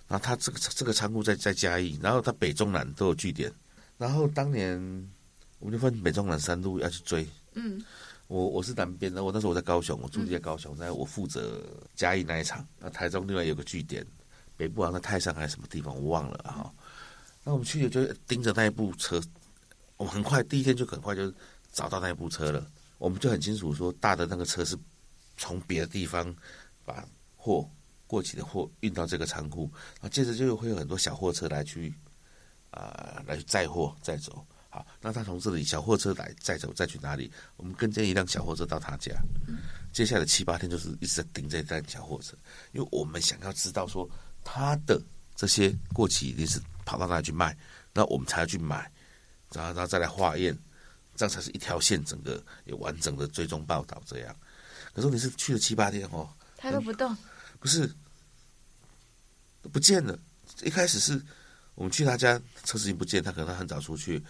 [0.08, 3.50] 然后他这个这个仓库在在嘉义，然后他北中南都有据点，
[3.98, 4.78] 然后当年
[5.60, 7.82] 我们就分北中南三路要去追，嗯。
[8.28, 11.62] 我我是南边的，我那时候我在高雄，我住在高雄，在我负责
[11.96, 12.68] 嘉义那一场。
[12.80, 14.06] 那台中另外有个据点，
[14.58, 16.74] 北部好像泰山还是什么地方，我忘了哈。
[17.44, 19.22] 那我们去就盯着那一部车，
[19.98, 21.32] 我们很快第一天就很快就
[21.72, 22.66] 找到那一部车了。
[22.98, 24.76] 我们就很清楚说，大的那个车是
[25.38, 26.36] 从别的地方
[26.84, 27.70] 把货
[28.08, 31.94] 过期的货运到这个仓库，那接着就会有很多小货车来去
[32.72, 34.44] 啊来载货载走。
[34.76, 37.32] 好，那他从这里小货车来再走再去哪里？
[37.56, 39.16] 我们跟进一辆小货车到他家。
[39.94, 42.36] 接下来七八天就是一直在盯这辆小货车，
[42.74, 44.06] 因为我们想要知道说
[44.44, 45.02] 他的
[45.34, 47.58] 这些过期一定是跑到哪里去卖，
[47.94, 48.92] 那我们才要去买，
[49.54, 50.54] 然后然后再来化验，
[51.16, 54.36] 这样才是一条线，整个有完整的追踪报道这样。
[54.94, 57.16] 可是你是去了七八天哦，他都不动，
[57.62, 57.90] 不是
[59.72, 60.20] 不见了。
[60.64, 61.22] 一开始是
[61.76, 64.22] 我们去他家，车子已经不见，他可能他很早出去，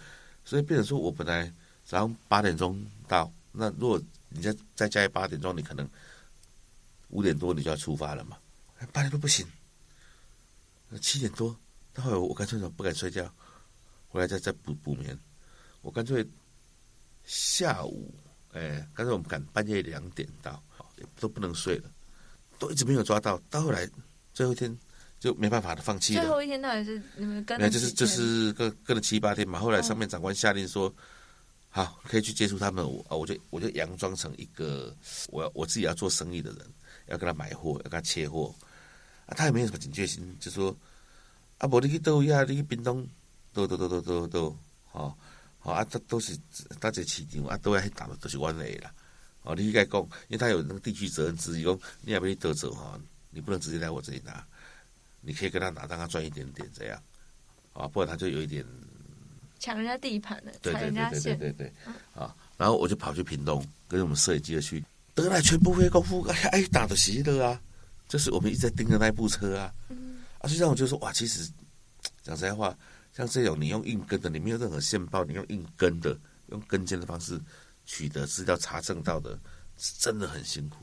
[0.46, 1.52] 所以变成说我本来
[1.84, 5.86] 早上八点钟到，那如果你再再加一八点钟，你可能
[7.08, 8.38] 五点多你就要出发了嘛，
[8.92, 9.44] 八点多不行，
[11.02, 11.54] 七点多，
[11.94, 13.28] 那后来我干脆不敢睡觉，
[14.08, 15.18] 回来再再补补眠，
[15.82, 16.24] 我干脆
[17.24, 18.14] 下午，
[18.52, 20.62] 哎，干脆我们赶半夜两点到，
[21.18, 21.90] 都不能睡了，
[22.56, 23.88] 都一直没有抓到，到后来
[24.32, 24.78] 最后一天。
[25.18, 26.22] 就没办法的放弃了。
[26.22, 27.58] 最后一天到底是你们跟？
[27.58, 29.58] 那就是就是跟跟了七八天嘛。
[29.58, 30.92] 后来上面长官下令说，
[31.68, 32.84] 好可以去接触他们。
[32.84, 34.94] 我我就我就佯装成一个
[35.28, 36.60] 我要我自己要做生意的人，
[37.06, 38.54] 要跟他买货，要跟他切货。
[39.26, 40.76] 啊，他也没有什么警觉心，就说
[41.58, 43.04] 啊，无你去都呀，你去冰东
[43.52, 44.56] 都都都都都都，
[44.92, 45.12] 哦，
[45.58, 46.38] 好啊，都都是
[46.78, 48.92] 大家市场啊，都要去打的都是阮的啦。
[49.42, 53.00] 哦，你应该讲，因为他有那个地区责任制，讲你要不去得走哈，
[53.30, 54.46] 你不能直接来我这里拿。
[55.26, 57.02] 你可以跟他拿，让他赚一点点，这样。
[57.72, 58.64] 啊，不然他就有一点
[59.58, 61.72] 抢人家地盘了，对对对对对对
[62.14, 62.34] 啊。
[62.56, 64.82] 然后我就跑去屏东，跟我们摄影机去，
[65.14, 67.60] 得来全不费功夫，哎哎打的稀的啊，
[68.08, 69.74] 就是我们一直在盯着那部车啊，
[70.38, 71.50] 啊，就让我就说哇，其实
[72.22, 72.74] 讲实在话，
[73.12, 77.38] 像这种你用硬跟的，你没有任何线报，你用硬跟的，用跟监的方式
[77.84, 79.38] 取得资料查证到的，
[79.76, 80.76] 是真的很辛苦。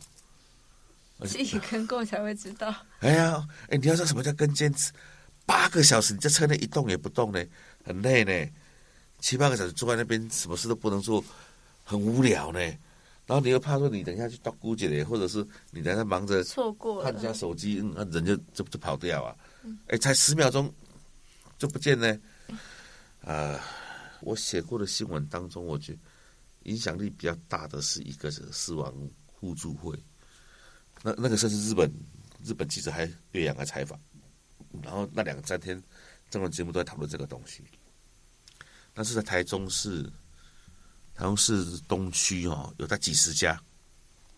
[1.25, 2.73] 自己跟过才会知道。
[2.99, 4.91] 哎呀，哎，你要知道什么叫跟坚持？
[5.45, 7.43] 八个小时你在车内一动也不动呢，
[7.83, 8.51] 很累呢。
[9.19, 11.23] 七八个小时坐在那边，什么事都不能做，
[11.83, 12.59] 很无聊呢。
[13.25, 19.35] 然后你又怕说你等一下去到姑姐的，或者是你等下忙着错过看一下手机，嗯那人就就就跑掉啊。
[19.87, 20.73] 哎，才十秒钟
[21.57, 22.19] 就不见呢。
[23.21, 23.59] 啊，
[24.19, 25.99] 我写过的新闻当中，我觉得
[26.63, 28.93] 影响力比较大的是一个是死亡
[29.25, 29.97] 互助会。
[31.05, 31.91] 那那个时候是日本
[32.45, 33.99] 日本记者还岳阳来采访，
[34.81, 35.81] 然后那两三天，
[36.29, 37.61] 这种节目都在讨论这个东西。
[38.93, 40.03] 但是在台中市，
[41.13, 43.61] 台中市东区哦，有在几十家，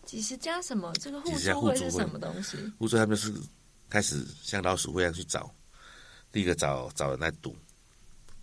[0.04, 0.92] 几十家什么？
[0.94, 2.56] 这个互助会是什么东西？
[2.78, 3.32] 互助他们是
[3.88, 5.48] 开始像老鼠会一样去找，
[6.32, 7.54] 第一个找找人来赌，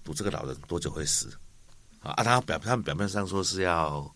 [0.01, 1.29] 赌这个老人多久会死
[1.99, 2.11] 啊？
[2.11, 4.09] 啊，他表他们表面上说是要，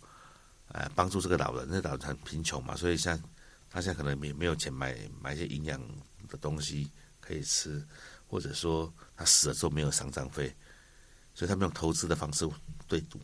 [0.70, 3.22] 呃，帮助这个老人，那老人很贫穷嘛，所以像。
[3.69, 5.80] 他现在可能没没有钱买买一些营养
[6.30, 7.86] 的东西可以吃，
[8.27, 10.53] 或者说他死了之后没有丧葬费，
[11.36, 12.47] 所以他们用投资的方式
[12.88, 13.19] 对赌，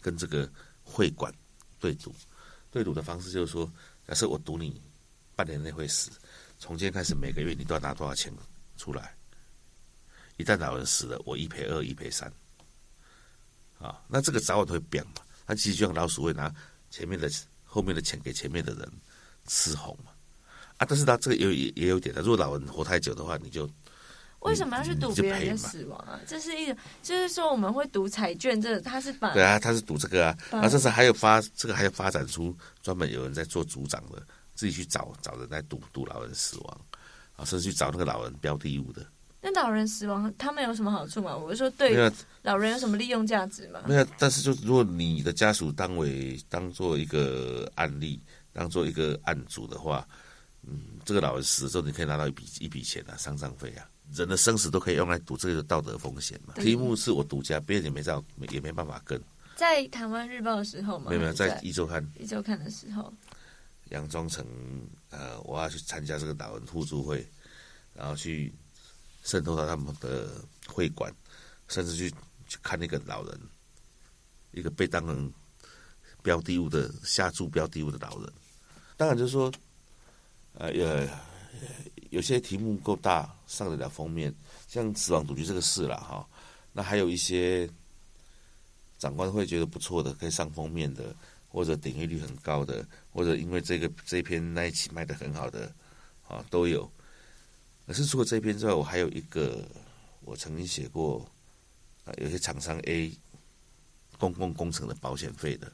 [0.00, 0.48] 跟这个
[0.82, 1.34] 会馆
[1.80, 2.14] 对赌，
[2.70, 3.70] 对赌的方式就是说，
[4.06, 4.80] 假设我赌你
[5.34, 6.10] 半年内会死，
[6.58, 8.32] 从今天开始每个月你都要拿多少钱
[8.76, 9.16] 出来，
[10.36, 12.30] 一旦老人死了，我一赔二，一赔三，
[13.78, 15.14] 啊，那这个早晚都会变嘛，
[15.46, 16.54] 他其实就像老鼠会拿
[16.90, 17.30] 前面的
[17.64, 18.92] 后面的钱给前面的人。
[19.46, 20.12] 伺候嘛，
[20.78, 20.86] 啊！
[20.88, 23.68] 但是他这个有也也有点的，如果老人活太久的话，你就
[24.40, 26.20] 为什么要去赌别人的死亡啊？
[26.26, 34.22] 这是一个，就是说我们会赌彩券，这他是把对啊，他是赌这个啊，啊，这是还有发这个还有发展出专门有人在做组长的，
[34.54, 36.80] 自己去找找人来赌赌老人死亡
[37.34, 39.04] 啊，甚至去找那个老人标的物的。
[39.40, 41.36] 那老人死亡他们有什么好处吗？
[41.36, 43.80] 我是说对老人有什么利用价值吗？
[43.86, 48.20] 没有，但是就如果你的家属当为当做一个案例。
[48.56, 50.08] 当做一个案主的话，
[50.62, 56.54] 嗯，这个老人死了之后，你可以拿到一笔一笔钱啊，丧葬费啊，人的生死都可以用来赌这个道德风险嘛。
[56.54, 59.22] 题目是我独家，别人也没照，也没办法跟。
[59.56, 61.10] 在台湾日报的时候嘛？
[61.10, 62.02] 没有没有，在一周刊。
[62.18, 63.12] 一周刊的时候，
[63.90, 64.42] 佯装成
[65.10, 67.30] 呃，我要去参加这个老人互助会，
[67.92, 68.50] 然后去
[69.22, 71.12] 渗透到他们的会馆，
[71.68, 72.10] 甚至去
[72.48, 73.38] 去看那个老人，
[74.52, 75.30] 一个被当成
[76.22, 78.32] 标的物的下注标的物的老人。
[78.96, 79.52] 当然就是说，
[80.54, 81.08] 呃，有
[82.10, 84.34] 有些题目够大，上得了封面，
[84.68, 86.26] 像死亡赌局这个事了哈。
[86.72, 87.68] 那还有一些
[88.98, 91.14] 长官会觉得不错的，可以上封面的，
[91.48, 95.70] 或者点击率很高的，或者因为这个这篇那一期卖的很好的，
[96.26, 96.90] 啊，都有。
[97.86, 99.62] 可是除了这篇之外，我还有一个，
[100.22, 101.26] 我曾经写过，
[102.04, 103.12] 啊，有些厂商 A
[104.18, 105.70] 公共工程的保险费的。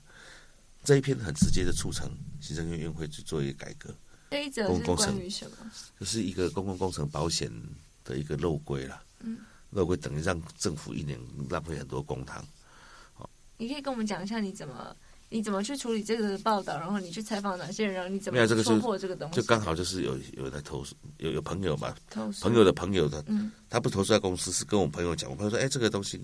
[0.85, 3.95] 这一篇很直接的促成行政院院会去做一个改革。
[4.31, 5.57] 这一则是关于什么？
[6.01, 7.51] 就是一个公共工程保险
[8.05, 9.03] 的一个漏规了。
[9.21, 9.38] 嗯，
[9.71, 11.18] 漏规等于让政府一年
[11.51, 12.42] 浪费很多公帑。
[13.12, 14.97] 好，你可以跟我们讲一下你怎么
[15.29, 19.37] 你怎么去处理这个报道，然后你去采访哪些人，然后你怎么突破这个东西？
[19.37, 21.95] 就刚好就是有有在投诉，有有朋友嘛，
[22.40, 26.21] 朋友的朋友的，嗯，他不投诉在公司，是跟我朋友讲，我朋友说，哎，这个东西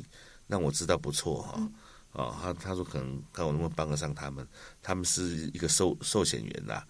[0.47, 1.61] 让我知道不错哈。
[1.61, 1.71] 哦，
[2.12, 4.47] 啊他他说可能看我能不能帮得上他们，
[4.83, 6.87] 他们是一个寿寿险员啦，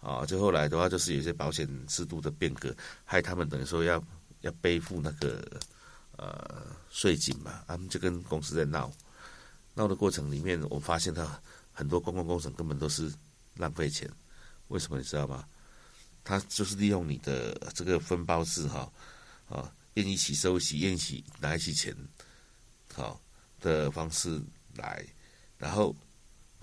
[0.00, 4.02] 啊，就后来的话就是有些保险制度的变革，害他们等于说要
[4.40, 5.44] 要背负那个
[6.16, 8.90] 呃税金嘛，他们就跟公司在闹，
[9.74, 11.40] 闹的过程里面，我发现他
[11.72, 13.12] 很多公共工程根本都是
[13.56, 14.10] 浪费钱，
[14.68, 15.44] 为什么你知道吗？
[16.24, 18.90] 他就是利用你的这个分包制哈，
[19.48, 21.94] 啊，愿意起收起，愿意起拿一起钱，
[22.94, 23.20] 好
[23.60, 24.40] 的方式。
[24.76, 25.04] 来，
[25.58, 25.94] 然后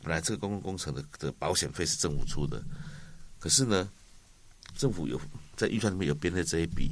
[0.02, 2.64] 本来这个公共工程的的保险费是政府出的，
[3.40, 3.90] 可是呢，
[4.76, 5.20] 政府有
[5.56, 6.92] 在预算里面有编列这一笔，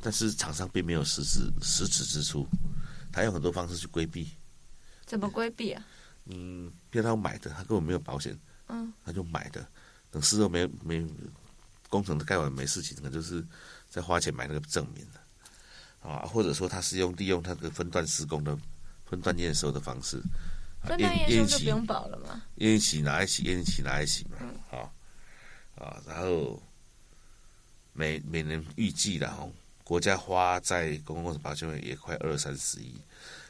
[0.00, 2.46] 但是厂商并没有实质实质支出，
[3.12, 4.30] 他用很多方式去规避。
[5.04, 5.86] 怎么规避啊？
[6.24, 8.36] 嗯，如他买的，他根本没有保险，
[8.68, 9.64] 嗯，他就买的，
[10.10, 11.06] 等事后没没
[11.88, 13.44] 工程都盖完没事情，可能就是
[13.88, 18.58] 在花钱买那个证明的，啊，或者说他是用利用他的分段施工的
[19.04, 20.20] 分段验收的方式。
[20.86, 22.42] 分段验收就不用保了吗？
[22.56, 24.38] 验一起拿一起，验一起拿一起嘛，
[24.70, 24.94] 好
[25.74, 26.62] 啊，然后
[27.92, 29.52] 每每年预计的哦，
[29.84, 32.94] 国家花在公共保险也快二三十亿。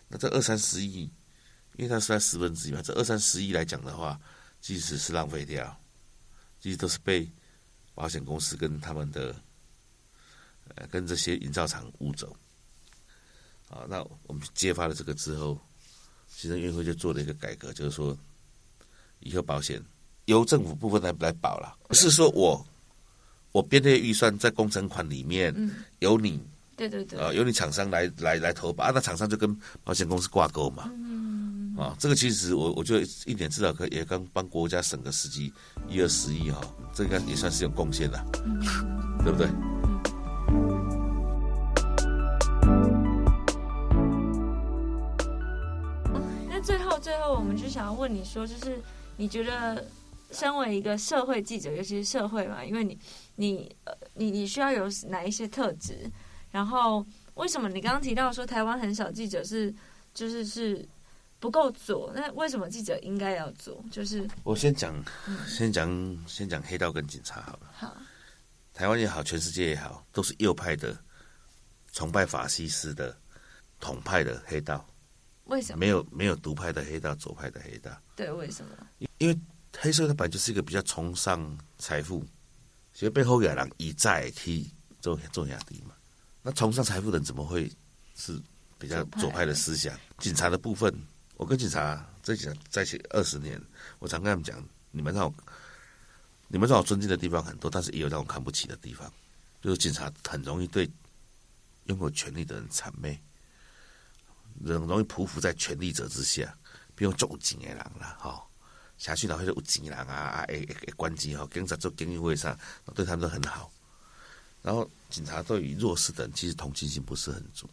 [0.08, 1.02] 那这二三十亿，
[1.76, 4.18] 因为它是在十分之一嘛，这二三十亿来讲的话，
[4.60, 5.80] 即使是浪费掉，
[6.60, 7.30] 其实都是被
[7.94, 9.34] 保险公司跟他们的
[10.74, 12.34] 呃跟这些营造厂污走。
[13.68, 15.60] 啊，那我们揭发了这个之后。
[16.46, 18.16] 其实运会就做了一个改革，就是说，
[19.18, 19.82] 以后保险
[20.26, 22.64] 由政府部分来来保了，不是说我
[23.50, 25.52] 我编列预算在工程款里面，
[25.98, 26.40] 由你
[26.76, 30.84] 对对对，啊，由你厂商来来来投保，啊，那厂商就跟保险公司挂钩嘛，
[31.76, 35.52] 啊，这个其实我我觉得一点至少可以也刚帮国家省个十几
[35.88, 36.60] 一二十亿哈，
[36.94, 38.24] 这个也算是有贡献的，
[39.24, 39.48] 对不对？
[48.06, 48.80] 问你说，就是
[49.16, 49.84] 你觉得
[50.30, 52.96] 身为一个社会记者，尤其是社会嘛，因为你
[53.34, 56.08] 你呃你你需要有哪一些特质？
[56.52, 59.74] 然后为什么你刚刚提到说台湾很少记者是
[60.14, 60.88] 就是是
[61.40, 62.12] 不够做？
[62.14, 63.84] 那为什么记者应该要做？
[63.90, 65.04] 就是我先讲，
[65.48, 67.72] 先讲先讲黑道跟警察好了。
[67.72, 67.96] 好，
[68.72, 70.96] 台湾也好，全世界也好，都是右派的
[71.92, 73.18] 崇拜法西斯的
[73.80, 74.86] 统派的黑道。
[75.46, 77.90] 为什么没有没有独派的黑道，左派的黑道？
[78.14, 78.70] 对，为什么？
[79.18, 79.38] 因为
[79.78, 82.24] 黑社会它本来就是一个比较崇尚财富，
[82.92, 84.66] 所以背后有人以债去
[85.00, 85.94] 做做压低嘛。
[86.42, 87.70] 那崇尚财富的人怎么会
[88.16, 88.40] 是
[88.78, 89.96] 比较左派的思想？
[90.18, 90.92] 警察的部分，
[91.36, 93.60] 我跟警察在讲在一起二十年，
[93.98, 95.34] 我常跟他们讲，你们让我
[96.48, 99.12] 你们让我尊敬的地方很多，但是也有让我看不起的地方，
[99.60, 100.90] 就是警察很容易对
[101.84, 103.20] 拥有权力的人谄媚。
[104.66, 106.54] 人容易匍匐在权力者之下，
[106.94, 108.42] 比如做有钱的人啦，哈，
[108.98, 112.58] 辖区老会有钱人啊啊，诶诶，关机哈，警察做监狱会上，
[112.94, 113.70] 对他们都很好。
[114.62, 117.66] 然后警察对于弱势的人，其实同情心不是很足，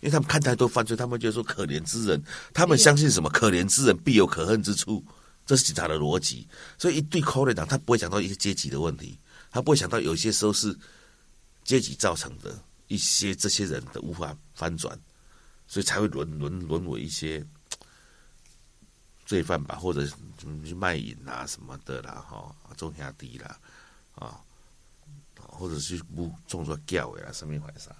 [0.00, 3.30] 因为他们看太多犯罪，他们就说可怜之人，他们相信什么？
[3.30, 5.02] 可怜之人必有可恨之处，
[5.46, 6.46] 这是警察的逻辑。
[6.76, 9.18] 所以一对扣人党，他不会想到一些阶级的问题，
[9.50, 10.76] 他不会想到有些时候是
[11.62, 14.98] 阶级造成的一些这些人的无法翻转。
[15.74, 17.44] 所以才会沦沦沦为一些
[19.26, 20.06] 罪犯吧，或者
[20.64, 23.58] 去卖淫啊什么的啦，哈，种下地啦，
[24.14, 24.40] 啊，
[25.34, 27.90] 或者是不种作教呀，什么回事？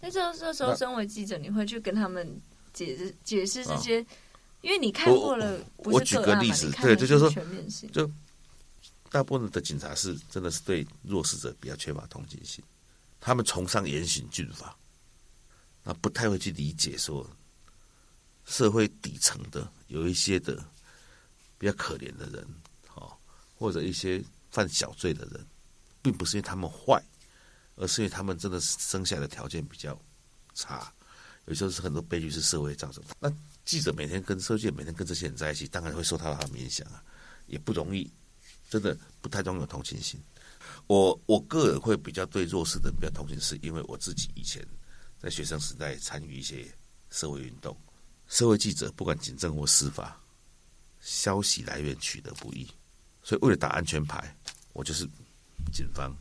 [0.00, 2.38] 那这这时候，身为记者，你会去跟他们
[2.74, 4.04] 解释解释这些，
[4.60, 7.90] 因为你看过了，我举个例子，对，这就是说全面性。
[7.90, 8.06] 就
[9.08, 12.62] 大部分的警察是真的是对弱势者比较缺乏同情心，
[13.18, 14.76] 他们崇尚严刑峻法。
[15.88, 17.24] 那不太会去理解说，
[18.44, 20.56] 社会底层的有一些的
[21.58, 22.44] 比较可怜的人，
[22.94, 23.16] 哦，
[23.56, 24.20] 或者一些
[24.50, 25.46] 犯小罪的人，
[26.02, 27.00] 并不是因为他们坏，
[27.76, 29.96] 而是因为他们真的生下的条件比较
[30.54, 30.92] 差。
[31.44, 33.14] 有时候是很多悲剧是社会造成的。
[33.20, 33.32] 那
[33.64, 37.00] 记者每天跟社会每天跟这些人在一起，当然会受到他们影响啊，
[37.46, 38.10] 也不容易，
[38.68, 40.20] 真的不太容易有同情心。
[40.88, 44.66] 我我个人会比较对弱势的比较同情，是因为我自己以前。
[45.20, 46.66] 在学生时代参与一些
[47.10, 47.76] 社会运动，
[48.28, 50.20] 社会记者不管警政或司法，
[51.00, 52.66] 消息来源取得不易，
[53.22, 54.36] 所以为了打安全牌，
[54.72, 55.08] 我就是
[55.72, 56.14] 警方。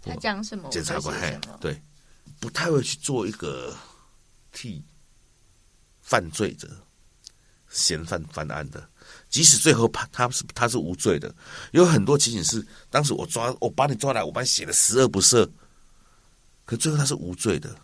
[0.00, 0.68] 他讲什么？
[0.70, 1.80] 检察官对，
[2.40, 3.76] 不太会去做一个
[4.52, 4.82] 替
[6.00, 6.68] 犯罪者、
[7.68, 8.88] 嫌犯翻案的，
[9.28, 11.34] 即使最后判他是他是无罪的，
[11.72, 15.48] 有很多情景是当时我抓我把你抓来，我把你写的十恶不赦，
[16.64, 17.76] 可最后他是无罪的。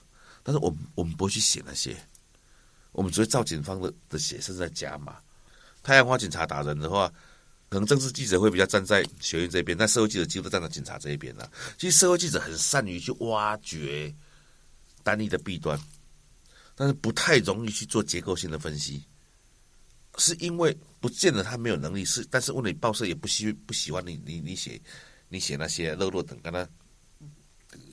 [0.44, 1.96] 但是我们我们不会去写那些，
[2.92, 5.16] 我们只会照警方的的写，甚至在加码。
[5.82, 7.12] 太阳花警察打人的话，
[7.68, 11.50] 可能政治记者会比较站在学院这边，但社会记者几乎站在警察这一边了。
[11.76, 14.14] 其实社会记者很善于去挖掘
[15.02, 15.78] 单一的弊端，
[16.74, 19.02] 但是不太容易去做结构性的分析，
[20.18, 24.80] 是因为不见得他没有能力，是但是问你报社也不喜不喜欢你你你写
[25.28, 26.68] 你写那些肉肉等跟他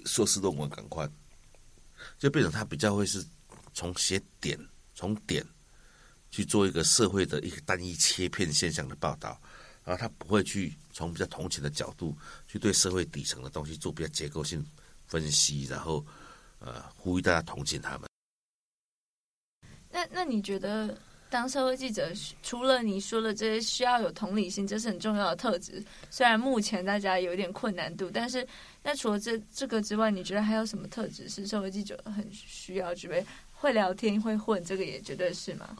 [0.05, 1.09] 硕士论文赶快，
[2.21, 3.25] 就变成他比较会是
[3.73, 4.55] 从写点
[4.93, 5.43] 从点
[6.29, 9.41] 去做一个社会的一个单一切片现象的报道，
[9.83, 12.15] 然后他不会去从比较同情的角度
[12.47, 14.63] 去对社会底层的东西做比较结构性
[15.07, 16.05] 分析，然后
[16.59, 18.07] 呃呼吁大家同情他们。
[19.89, 20.95] 那那你觉得
[21.31, 22.11] 当社会记者，
[22.43, 25.81] 除了你说的这些需要有同理心，这是很重要的特质。
[26.09, 28.45] 虽然目前大家有点困难度，但是
[28.83, 33.25] 那除了这这个之外，你觉得还有什么特质是社会记者很需要具备？
[33.53, 35.77] 会聊天会混，这个也绝对是吗？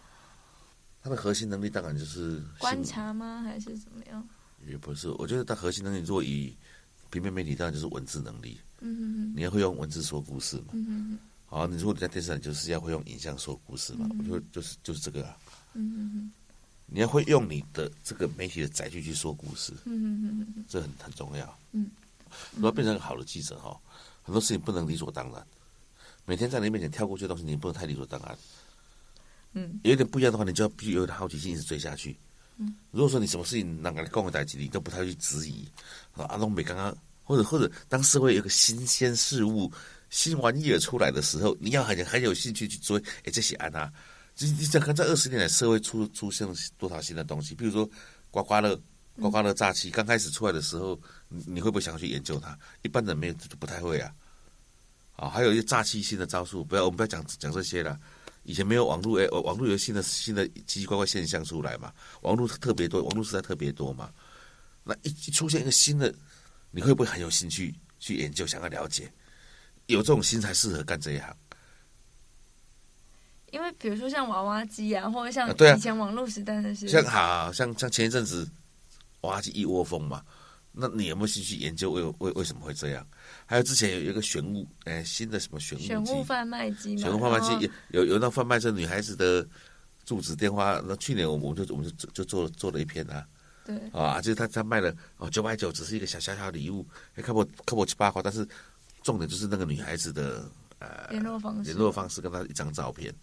[1.03, 3.41] 他的核心能力当然就是观察吗？
[3.43, 4.25] 还是怎么样？
[4.65, 6.55] 也不是，我觉得他核心能力，如果以
[7.09, 8.57] 平面媒体，当然就是文字能力。
[8.79, 10.67] 嗯哼哼，你要会用文字说故事嘛？
[10.71, 14.07] 嗯哼哼，好，你如果你在电视上，就是要会用影像说故事嘛？
[14.19, 15.35] 我觉得就是就是这个啊。
[15.73, 16.31] 嗯
[16.93, 21.57] 你要会用你的这个媒体的载具去说故事，嗯哼哼哼，这很很重要。
[21.71, 21.89] 嗯，
[22.53, 23.79] 如果变成一个好的记者哈，
[24.23, 25.47] 很多事情不能理所当然。
[26.25, 28.37] 每天在你面前跳过去的东西，你不能太理所当然。
[29.53, 32.17] 嗯，有点不一样的话，你就要必须有点好奇心，一直追下去。
[32.57, 35.65] 嗯，如果说你什么事情哪个共和台几，你都不太去质疑。
[36.11, 36.93] 啊，阿东美刚刚，
[37.23, 39.71] 或者或者当社会有个新鲜事物、
[40.09, 43.01] 新玩意儿出来的时候，你要很很有兴趣去追。
[43.23, 43.91] 哎，这些安啊，
[44.37, 47.53] 你你想看这二十年来社会出出现了多少新的东西？
[47.53, 47.87] 比如说
[48.29, 48.79] 刮刮乐、
[49.19, 52.57] 刮刮乐诈欺，刚开始出来的时候，你你会不会想要去研究它？
[52.81, 54.11] 一般人没有，就不太会啊。
[55.15, 57.99] 啊，还有一些诈欺新的招数，不要我们不要讲讲这些了。
[58.43, 61.93] 以前没有网络，哎，网络有新的新的奇奇怪怪现象出来嘛？
[62.21, 64.11] 网络特别多，网络时代特别多嘛？
[64.83, 66.11] 那一一出现一个新的，
[66.71, 69.11] 你会不会很有兴趣去研究，想要了解？
[69.85, 71.37] 有这种心才适合干这一行。
[73.51, 78.49] 因为比如说像娃娃机啊，或者像以前网络时代那些，像好像像前一阵子
[79.21, 80.23] 娃娃机一窝蜂嘛，
[80.71, 83.05] 那你有没有兴趣研究为为为什么会这样？
[83.45, 89.45] 还有之前有一个玄物，哎，新的什么玄物机选物贩卖机嘛，选物贩卖机有有那贩卖这女孩子的
[90.05, 93.25] 住址电话，那去年我们就我们就就做做了一篇啊。
[93.65, 98.47] 对，啊，就是他他卖了哦九百九，只是一个小小小礼物，还看我看我七八块，但是
[99.03, 100.49] 重点就是那个女孩子的
[100.79, 103.13] 呃联络方式，联络方式跟她一张照片。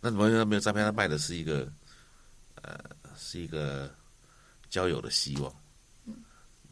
[0.00, 0.84] 那怎么没有诈骗？
[0.84, 1.70] 他卖的是一个
[2.62, 2.78] 呃
[3.16, 3.90] 是一个
[4.70, 5.52] 交友的希望，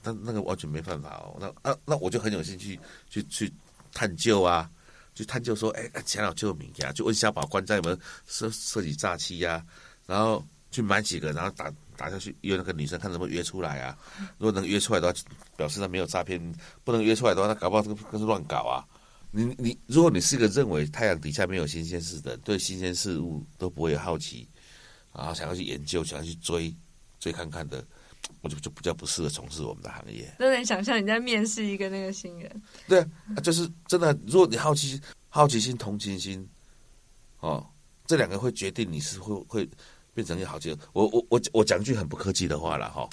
[0.02, 1.36] 但那个完全没办法哦。
[1.40, 2.78] 那啊那我就很有兴趣
[3.10, 3.52] 去去
[3.92, 4.70] 探究啊，
[5.14, 9.64] 去探究说，哎，前老救命呀，就问小宝官在有没有涉涉及诈欺呀，
[10.06, 13.98] 然后去买几个，然后打打下去约那个女生，看能不能约出来啊。
[14.38, 15.20] 如果能约出来的话，
[15.56, 16.40] 表示他没有诈骗；
[16.84, 18.86] 不能约出来的话，那搞不好这个更是乱搞啊。
[19.36, 24.48] 你你，如果你是一个认为太阳底下没有新鲜事的人，对新鲜事物都不会有好奇，
[25.12, 26.74] 然后想要去研究、想要去追
[27.20, 27.84] 追看看的，
[28.40, 30.34] 我就就比较不适合从事我们的行业。
[30.38, 36.48] 都能想象你在面试一个那个新人，对啊，就是真的，如果你好奇、好奇心、同情心，
[37.40, 37.64] 哦，
[38.06, 39.68] 这两个会决定你是会会
[40.14, 40.78] 变成一个好记者。
[40.94, 43.06] 我我我我讲句很不客气的话了哈，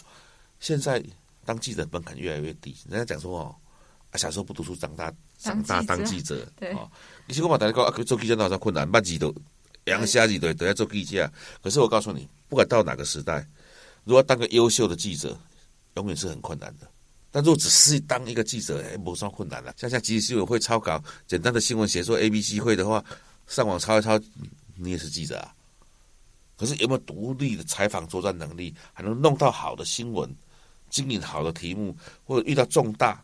[0.61, 1.03] 现在
[1.43, 3.55] 当记者门槛越来越低，人家讲说哦，
[4.11, 5.13] 啊小时候不读书，长大
[5.43, 6.89] 长大当记者，对哦，
[7.27, 9.33] 其实我嘛大家讲啊，做记者哪有困难，捌字都
[9.85, 11.29] 养虾字都都要做记者。
[11.61, 13.45] 可是我告诉你，不管到哪个时代，
[14.05, 15.37] 如果要当个优秀的记者，
[15.95, 16.87] 永远是很困难的。
[17.29, 19.73] 但如果只是当一个记者，哎，不算困难了。
[19.75, 23.03] 像像即使新闻会抄稿，简单的新闻写作 A、B、C 会的话，
[23.47, 24.17] 上网抄一抄，
[24.75, 25.53] 你也是记者啊。
[26.55, 30.33] 可是有没有独立的采访作战能力，还能弄到好的新闻，
[30.89, 33.21] 经营好的题目，或者遇到重大，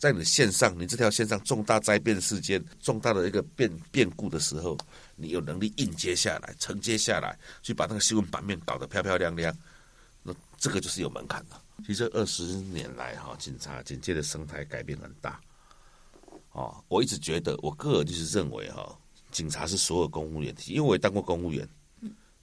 [0.00, 4.74] 在你的线上，你这条线上重大灾变事件、重大的一个变变故的时候，
[5.14, 9.54] 你有能力应接下来、承接下来，去把那个新闻版面搞得漂漂亮亮，
[10.22, 11.56] 那这个就是有门槛的。
[11.86, 15.38] 其实二十年来，哈，警察警界的生态改变很大。
[16.52, 18.98] 哦，我一直觉得，我个人就是认为，哈，
[19.30, 21.68] 警察是所有公务员，因为我也当过公务员。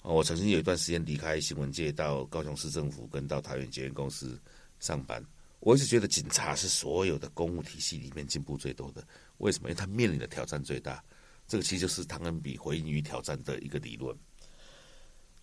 [0.04, 4.40] 哦，我曾经有一段时间离开新闻界，到高雄市政府跟到桃园检验公司
[4.80, 5.24] 上班。
[5.60, 9.06] 我一直觉得警察是所有的公务体系里面进步最多的。
[9.38, 9.70] 为什么？
[9.70, 11.04] 因为他面临的挑战最大。
[11.48, 14.16] 这个其实就是唐恩比回应于挑战的一个理论。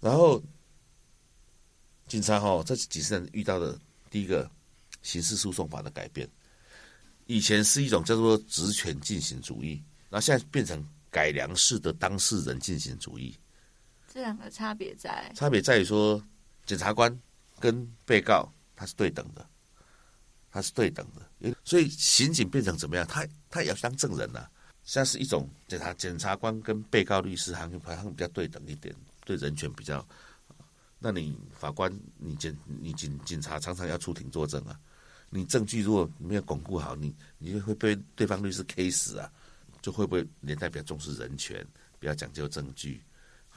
[0.00, 0.42] 然后，
[2.06, 3.78] 警察哈、这几十年遇到的
[4.10, 4.50] 第一个
[5.00, 6.28] 刑事诉讼法的改变，
[7.26, 13.34] 以前是一种叫做职权进行主义，然后现在变成改良式的当事人进行主义。
[14.12, 16.22] 这两个差别在差别在于说，
[16.66, 17.18] 检察官
[17.58, 19.48] 跟被告他是对等的，
[20.54, 21.04] 他是对等
[21.40, 23.04] 的，所以刑警变成怎么样？
[23.08, 24.46] 他他也要当证人呐、
[24.84, 28.94] 像是一种检察检察官跟被告律师好像好像比较对等一点，
[29.24, 30.06] 对人权比较。
[31.00, 34.78] 那你法官，你检你警警察常常要出庭作证啊，
[35.28, 39.28] 你证据如果没有巩固好，你你就会被对方律师 K 死啊，
[39.82, 41.66] 就会不会连带比较重视人权，
[41.98, 43.02] 比较讲究证据，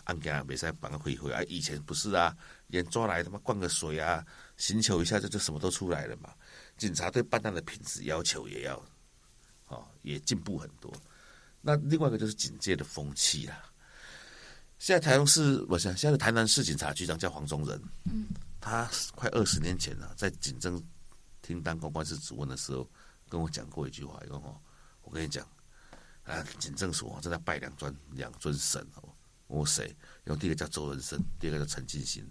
[0.06, 1.44] 案件没使绑个回回啊？
[1.44, 2.36] 以前不是啊，
[2.70, 4.26] 人抓来他妈灌个水啊，
[4.58, 6.34] 寻求一下就就什么都出来了嘛。
[6.78, 8.82] 警察对办案的品质要求也要，
[9.68, 10.94] 哦，也进步很多。
[11.62, 13.64] 那另外一个就是警戒的风气啦。
[14.80, 18.28] 现在台中市，我想现在台南市警察局长叫黄宗仁，嗯，
[18.62, 20.82] 他快二十年前了、在警政
[21.42, 22.88] 厅当公关室主任的时候，
[23.28, 24.56] 跟我讲过一句话，说哦，
[25.02, 25.44] 我跟你讲，
[26.24, 29.10] 啊，警政署正在拜两尊两尊神哦，
[29.48, 29.94] 我谁？
[30.26, 32.24] 用第一个叫周仁生，第二个叫陈进兴。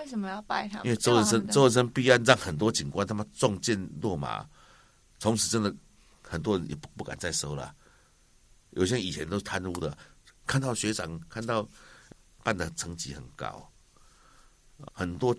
[0.00, 0.86] 为什么要拜他们？
[0.86, 4.48] 因为周日生周日生弊案让很多警官他妈中箭落马，
[5.18, 5.72] 从此真的
[6.22, 7.74] 很多人也不不敢再收了。
[8.70, 9.96] 有些以前都是贪污的，
[10.46, 11.68] 看到学长看到
[12.42, 13.70] 办的成绩很高，
[14.94, 15.36] 很多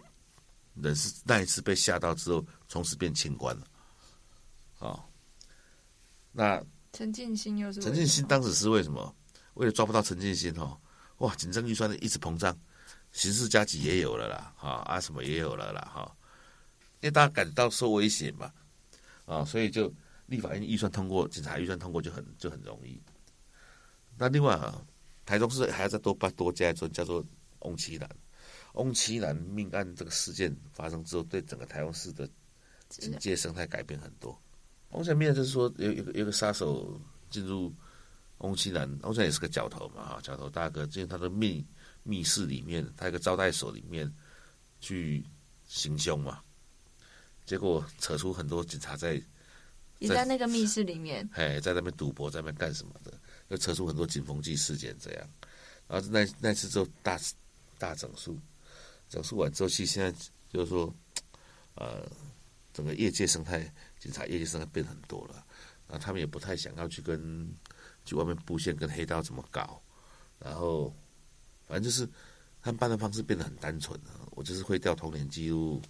[0.75, 3.67] 人是那一次被吓到之后，从此变清官了。
[4.77, 5.03] 哦，
[6.31, 9.15] 那陈进兴又是陈进兴当时是为什么？
[9.55, 10.79] 为了抓不到陈进兴哦，
[11.17, 12.55] 哇，警政预算一直膨胀，
[13.11, 16.15] 刑事加急也有了啦，哈啊什么也有了啦，哈，
[17.01, 18.51] 因为大家感到受威胁嘛，
[19.25, 19.93] 啊，所以就
[20.27, 23.01] 立法院预算通过，警察预算通过就很就很容易。
[24.17, 24.81] 那另外啊，
[25.25, 27.25] 台中市还要再多办多加一尊叫做
[27.59, 28.09] 翁奇兰，
[28.73, 32.29] 翁奇兰命案这个事件发生之后，对整个台中市的
[32.87, 34.39] 警戒生态改变很多。
[34.91, 36.99] 翁奇兰命案就是说有有有个杀手
[37.29, 37.73] 进入
[38.37, 41.65] 翁奇兰，翁奇兰也是个角头嘛，哈，角头大哥进入他的命
[42.03, 44.11] 密室里面，他一个招待所里面
[44.79, 45.23] 去
[45.67, 46.41] 行凶嘛，
[47.45, 49.21] 结果扯出很多警察在
[49.99, 53.13] 也在那个密室里面，哎，在那边赌博，在那边干什么的，
[53.49, 55.29] 又扯出很多警风纪事件这样。
[55.87, 57.19] 然后那那次之后大
[57.77, 58.39] 大整数，
[59.09, 60.11] 整数完之后，其实现在
[60.49, 60.91] 就是说，
[61.75, 62.09] 呃，
[62.73, 65.45] 整个业界生态，警察业界生态变很多了，
[65.87, 67.47] 然后他们也不太想要去跟
[68.05, 69.79] 去外面布线跟黑道怎么搞，
[70.39, 70.95] 然后
[71.71, 72.05] 反正就是
[72.61, 75.81] 他们办的方式变得很单纯了，我就是会调童年记录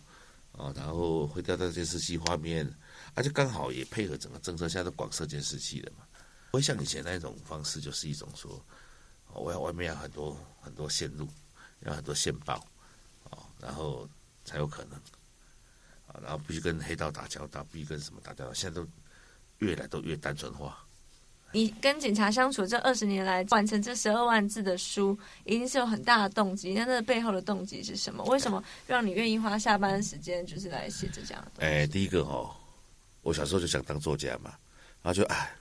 [0.52, 2.72] 啊，然后会调到监视器画面。
[3.16, 6.06] 而且刚好也配合整个政策，现在都广设监视器了嘛，
[6.52, 8.64] 不会像以前那种方式，就是一种说，
[9.34, 11.28] 我要外面要很多很多线路，
[11.80, 12.64] 要很多线报，
[13.32, 14.08] 啊，然后
[14.46, 14.94] 才有可能，
[16.06, 18.88] 啊，然后必须跟黑道打交道，必须跟什么打交道，现在都
[19.58, 20.86] 越来都越单纯化。
[21.54, 26.74] 你跟警察相处这二十年来，完成这十二万字的书，一定是有很大的动机。
[26.74, 28.24] 那这背后的动机是什么？
[28.26, 31.62] 为什么让你愿意花下班时间，就是来写这样的东西？
[31.66, 32.50] 哎，第一个哦，
[33.22, 34.54] 我小时候就想当作家嘛，
[35.02, 35.52] 然后就哎，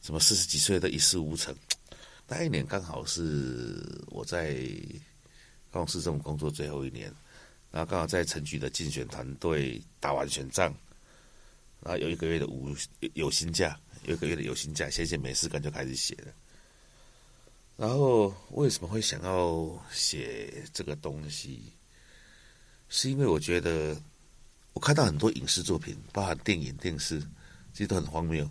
[0.00, 1.54] 怎么四十几岁都一事无成？
[2.26, 4.54] 那一年刚好是我在
[5.70, 7.10] 高雄市政府工作最后一年，
[7.70, 10.70] 然后刚好在陈局的竞选团队打完选仗，
[11.80, 12.76] 然后有一个月的无
[13.14, 16.32] 有薪假，有一个月的有薪假，闲闲没事干就开始写了。
[17.76, 21.62] 然后为什么会想要写这个东西？
[22.88, 23.96] 是因为我觉得
[24.72, 27.20] 我看到很多影视作品，包含电影、电视，
[27.72, 28.48] 其实都很荒谬。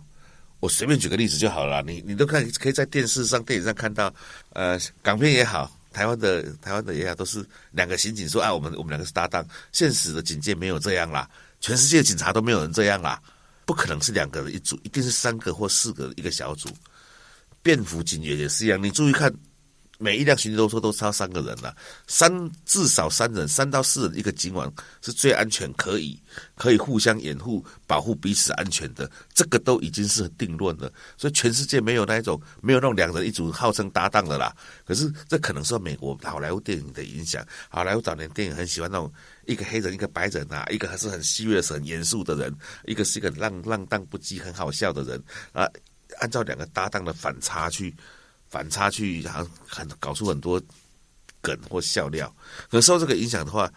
[0.60, 4.12] 我随便举个例子就好了，你你都看可以在电视上、电影上看到，
[4.54, 9.46] 呃，港片也好，台湾的台湾的也好，都是两个刑警说，啊，我们我们两个是搭档。
[9.72, 11.30] 现实的警界没有这样啦，
[11.60, 13.22] 全世界警察都没有人这样啦，
[13.68, 16.70] 不可能是两个人一组，一定是三个或四个一个小组。
[17.62, 19.30] 便服警员也是一样，你注意看，
[19.98, 21.76] 每一辆巡逻车都超三个人了，
[22.06, 22.30] 三
[22.64, 24.72] 至少三人，三到四人一个警网
[25.02, 26.18] 是最安全，可以
[26.54, 30.90] 可以互相掩护、保护彼此安全的，这个都已经是定论了。
[31.16, 34.54] 所以全世界没有那一种没有那种两人一组号称搭档的啦。
[34.86, 39.12] 可是这可能受美国好莱坞电影的影响，好莱坞早年电影很喜欢那种
[39.46, 42.54] 一个黑人一个白人啊，一个还是很 serious 很严肃的人，
[42.86, 45.20] 一个是一个浪浪荡不羁很好笑的人
[45.52, 45.68] 啊。
[46.20, 47.94] 按照两个搭档的反差去
[48.48, 50.60] 反差去，好像很搞出很多
[51.40, 52.34] 梗或笑料。
[52.70, 53.70] 可受这个影响的话，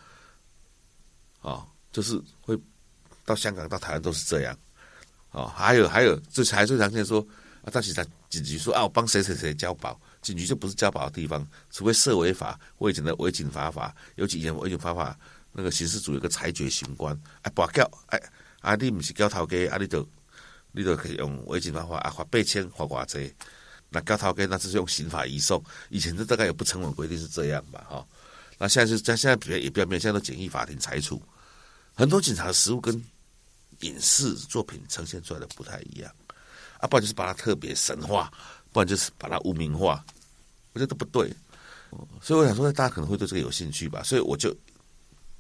[1.41, 2.57] 哦，就是会
[3.26, 4.57] 到香港、到台湾都是这样。
[5.32, 7.26] 哦，还有还有，这还最常见说
[7.63, 15.17] 啊，但是他警局说啊，我帮谁谁谁交保，警局就不是交保的地方，除非涉违法或以前的违警罚法，尤其以前违警罚法
[15.51, 18.22] 那个刑事组有个裁决巡官，哎，把叫哎
[18.61, 20.07] 啊，你不是交头家，啊，你就。
[20.74, 23.36] 你就可以用违警罚法啊，罚八千，罚偌济，
[23.94, 28.08] 那高涛跟那是用刑法移送，以前这大概有不成文规定是这样吧，哈。
[28.58, 31.22] 那现在是在现在比也比较没有，现在都简易法庭裁处，
[31.94, 32.96] 很多警察的实物跟
[33.82, 36.10] 影视作品呈现出来的不太一样，
[36.80, 38.32] 啊，不然就是把它特别神化，
[38.72, 40.06] 不然就是把它污名化，
[40.72, 41.30] 我觉得都不对。
[42.22, 44.56] 所以我想说，大家可能会对这个有兴趣吧，所以我就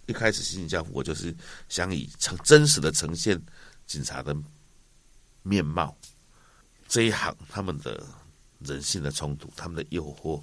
[0.07, 1.33] 一开始《新警教父》，我就是
[1.69, 3.41] 想以呈真实的呈现
[3.87, 4.35] 警察的
[5.43, 5.95] 面貌，
[6.89, 8.03] 这一行他们的
[8.63, 10.41] 人性的冲突，他们的诱惑，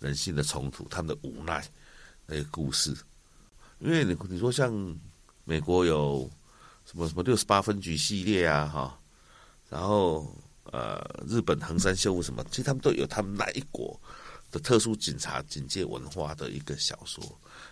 [0.00, 1.66] 人性的冲突，他们的无奈。
[2.28, 2.92] 那个故事，
[3.78, 4.74] 因为你你说像
[5.44, 6.28] 美国有
[6.84, 8.98] 什么什么六十八分局系列啊，哈，
[9.70, 10.34] 然后
[10.64, 13.96] 呃日本横山秀夫什么，其实他们都有他们那一国
[14.50, 17.22] 的特殊警察警戒文化的一个小说，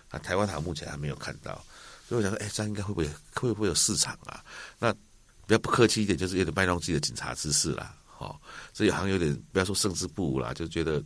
[0.07, 1.61] 啊，台湾好像目前还没有看到，
[2.07, 4.41] 所以我想说，哎，这样应该会不会会不会有市场啊？
[4.79, 8.41] 那比较不客气一点，就是有点卖弄自己的警察知识啦，好，
[8.73, 11.03] 所以好像有点不要说胜之不武啦，就觉得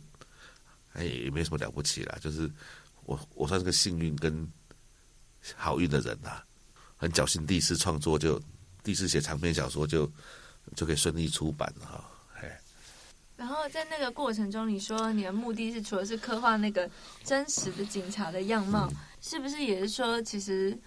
[0.92, 2.50] 哎也没什么了不起啦，就是。
[3.06, 4.46] 我我算是个幸运跟
[5.56, 6.42] 好运的人呐，
[6.96, 8.40] 很侥幸第一次创作就
[8.84, 10.08] 第一次写长篇小说就
[10.76, 12.04] 就可以顺利出版了哈。
[13.36, 16.88] 然后在那个过程中，你说你的目的是除了是刻画那个
[17.24, 18.88] 真实的警察的样貌，
[19.20, 20.78] 是不是也是说其实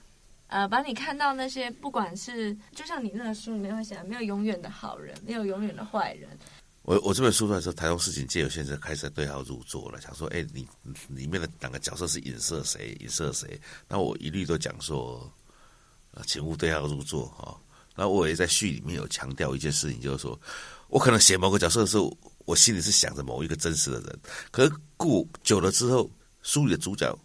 [0.54, 6.30] 呃把你看到那些不管是就像你那个书里面会写，没有永远的好人，没有永远的坏人。
[6.84, 10.68] 我我这本书出来时候，台中市警界有先生开始对号入座了，想说，哎，你
[11.08, 12.95] 里面的两个角色是影射谁？
[12.99, 13.60] 影射谁？
[13.88, 15.28] 那我一律都讲说，
[16.28, 17.60] 请勿对号入座哈。
[17.95, 20.39] 那我也在序里面有强调一件事情，就是说
[20.88, 24.20] 我可能写某个角色的时候，我心里是想着某一个真实的人，
[24.51, 26.08] 可是过久了之后，
[26.43, 27.18] 书里的主角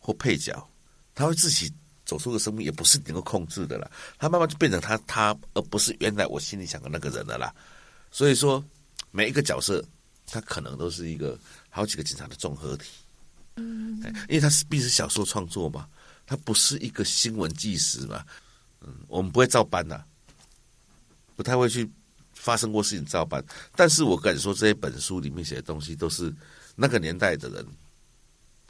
[0.00, 0.68] 或配角，
[1.14, 1.72] 他会自己
[2.06, 7.52] 走出的生命，也不是能够控制的了，他慢慢就变成他他，而不是原来我心里想的那个人的啦。
[8.12, 8.64] 所以说，
[9.10, 9.84] 每一个角色，
[10.26, 11.38] 他可能都是一个
[11.68, 12.86] 好几个警察的综合体。
[13.56, 15.88] 嗯，因为他是毕竟是小说创作嘛，
[16.26, 18.24] 他不是一个新闻纪实嘛。
[18.80, 20.04] 嗯，我们不会照搬呐，
[21.34, 21.90] 不太会去
[22.34, 23.44] 发生过事情照搬。
[23.74, 26.32] 但是我敢说，这一本书里面写的东西，都是
[26.76, 27.66] 那个年代的人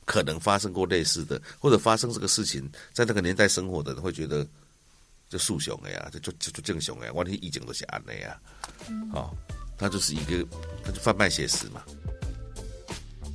[0.06, 4.46] 可能发生过类似的，或者发生这个事情，在那个年代生活的人会觉得。
[5.28, 8.40] 就树熊的呀，就就就就正熊的，完全意境都是安的呀。
[9.10, 9.34] 好，
[9.76, 10.46] 他就是一个，
[10.84, 11.82] 他就贩卖写实嘛。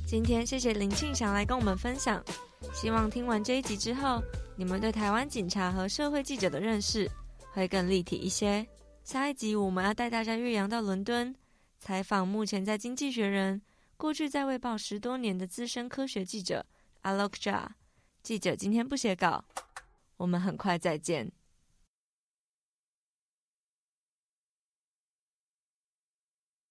[0.06, 2.24] 今天谢谢林庆祥来跟我们分享，
[2.72, 4.22] 希望听完这一集之后，
[4.56, 7.06] 你们对台湾警察和社会记者的认识
[7.52, 8.66] 会更立体一些。
[9.04, 11.36] 下一集我们要带大家越洋到伦敦，
[11.78, 13.60] 采访目前在《经济学人》、
[14.02, 16.66] 过去在《卫报》十多年的资深科学记者
[17.04, 17.76] Alok j a。
[18.20, 19.44] 记者今天不写稿，
[20.16, 21.30] 我们很快再见。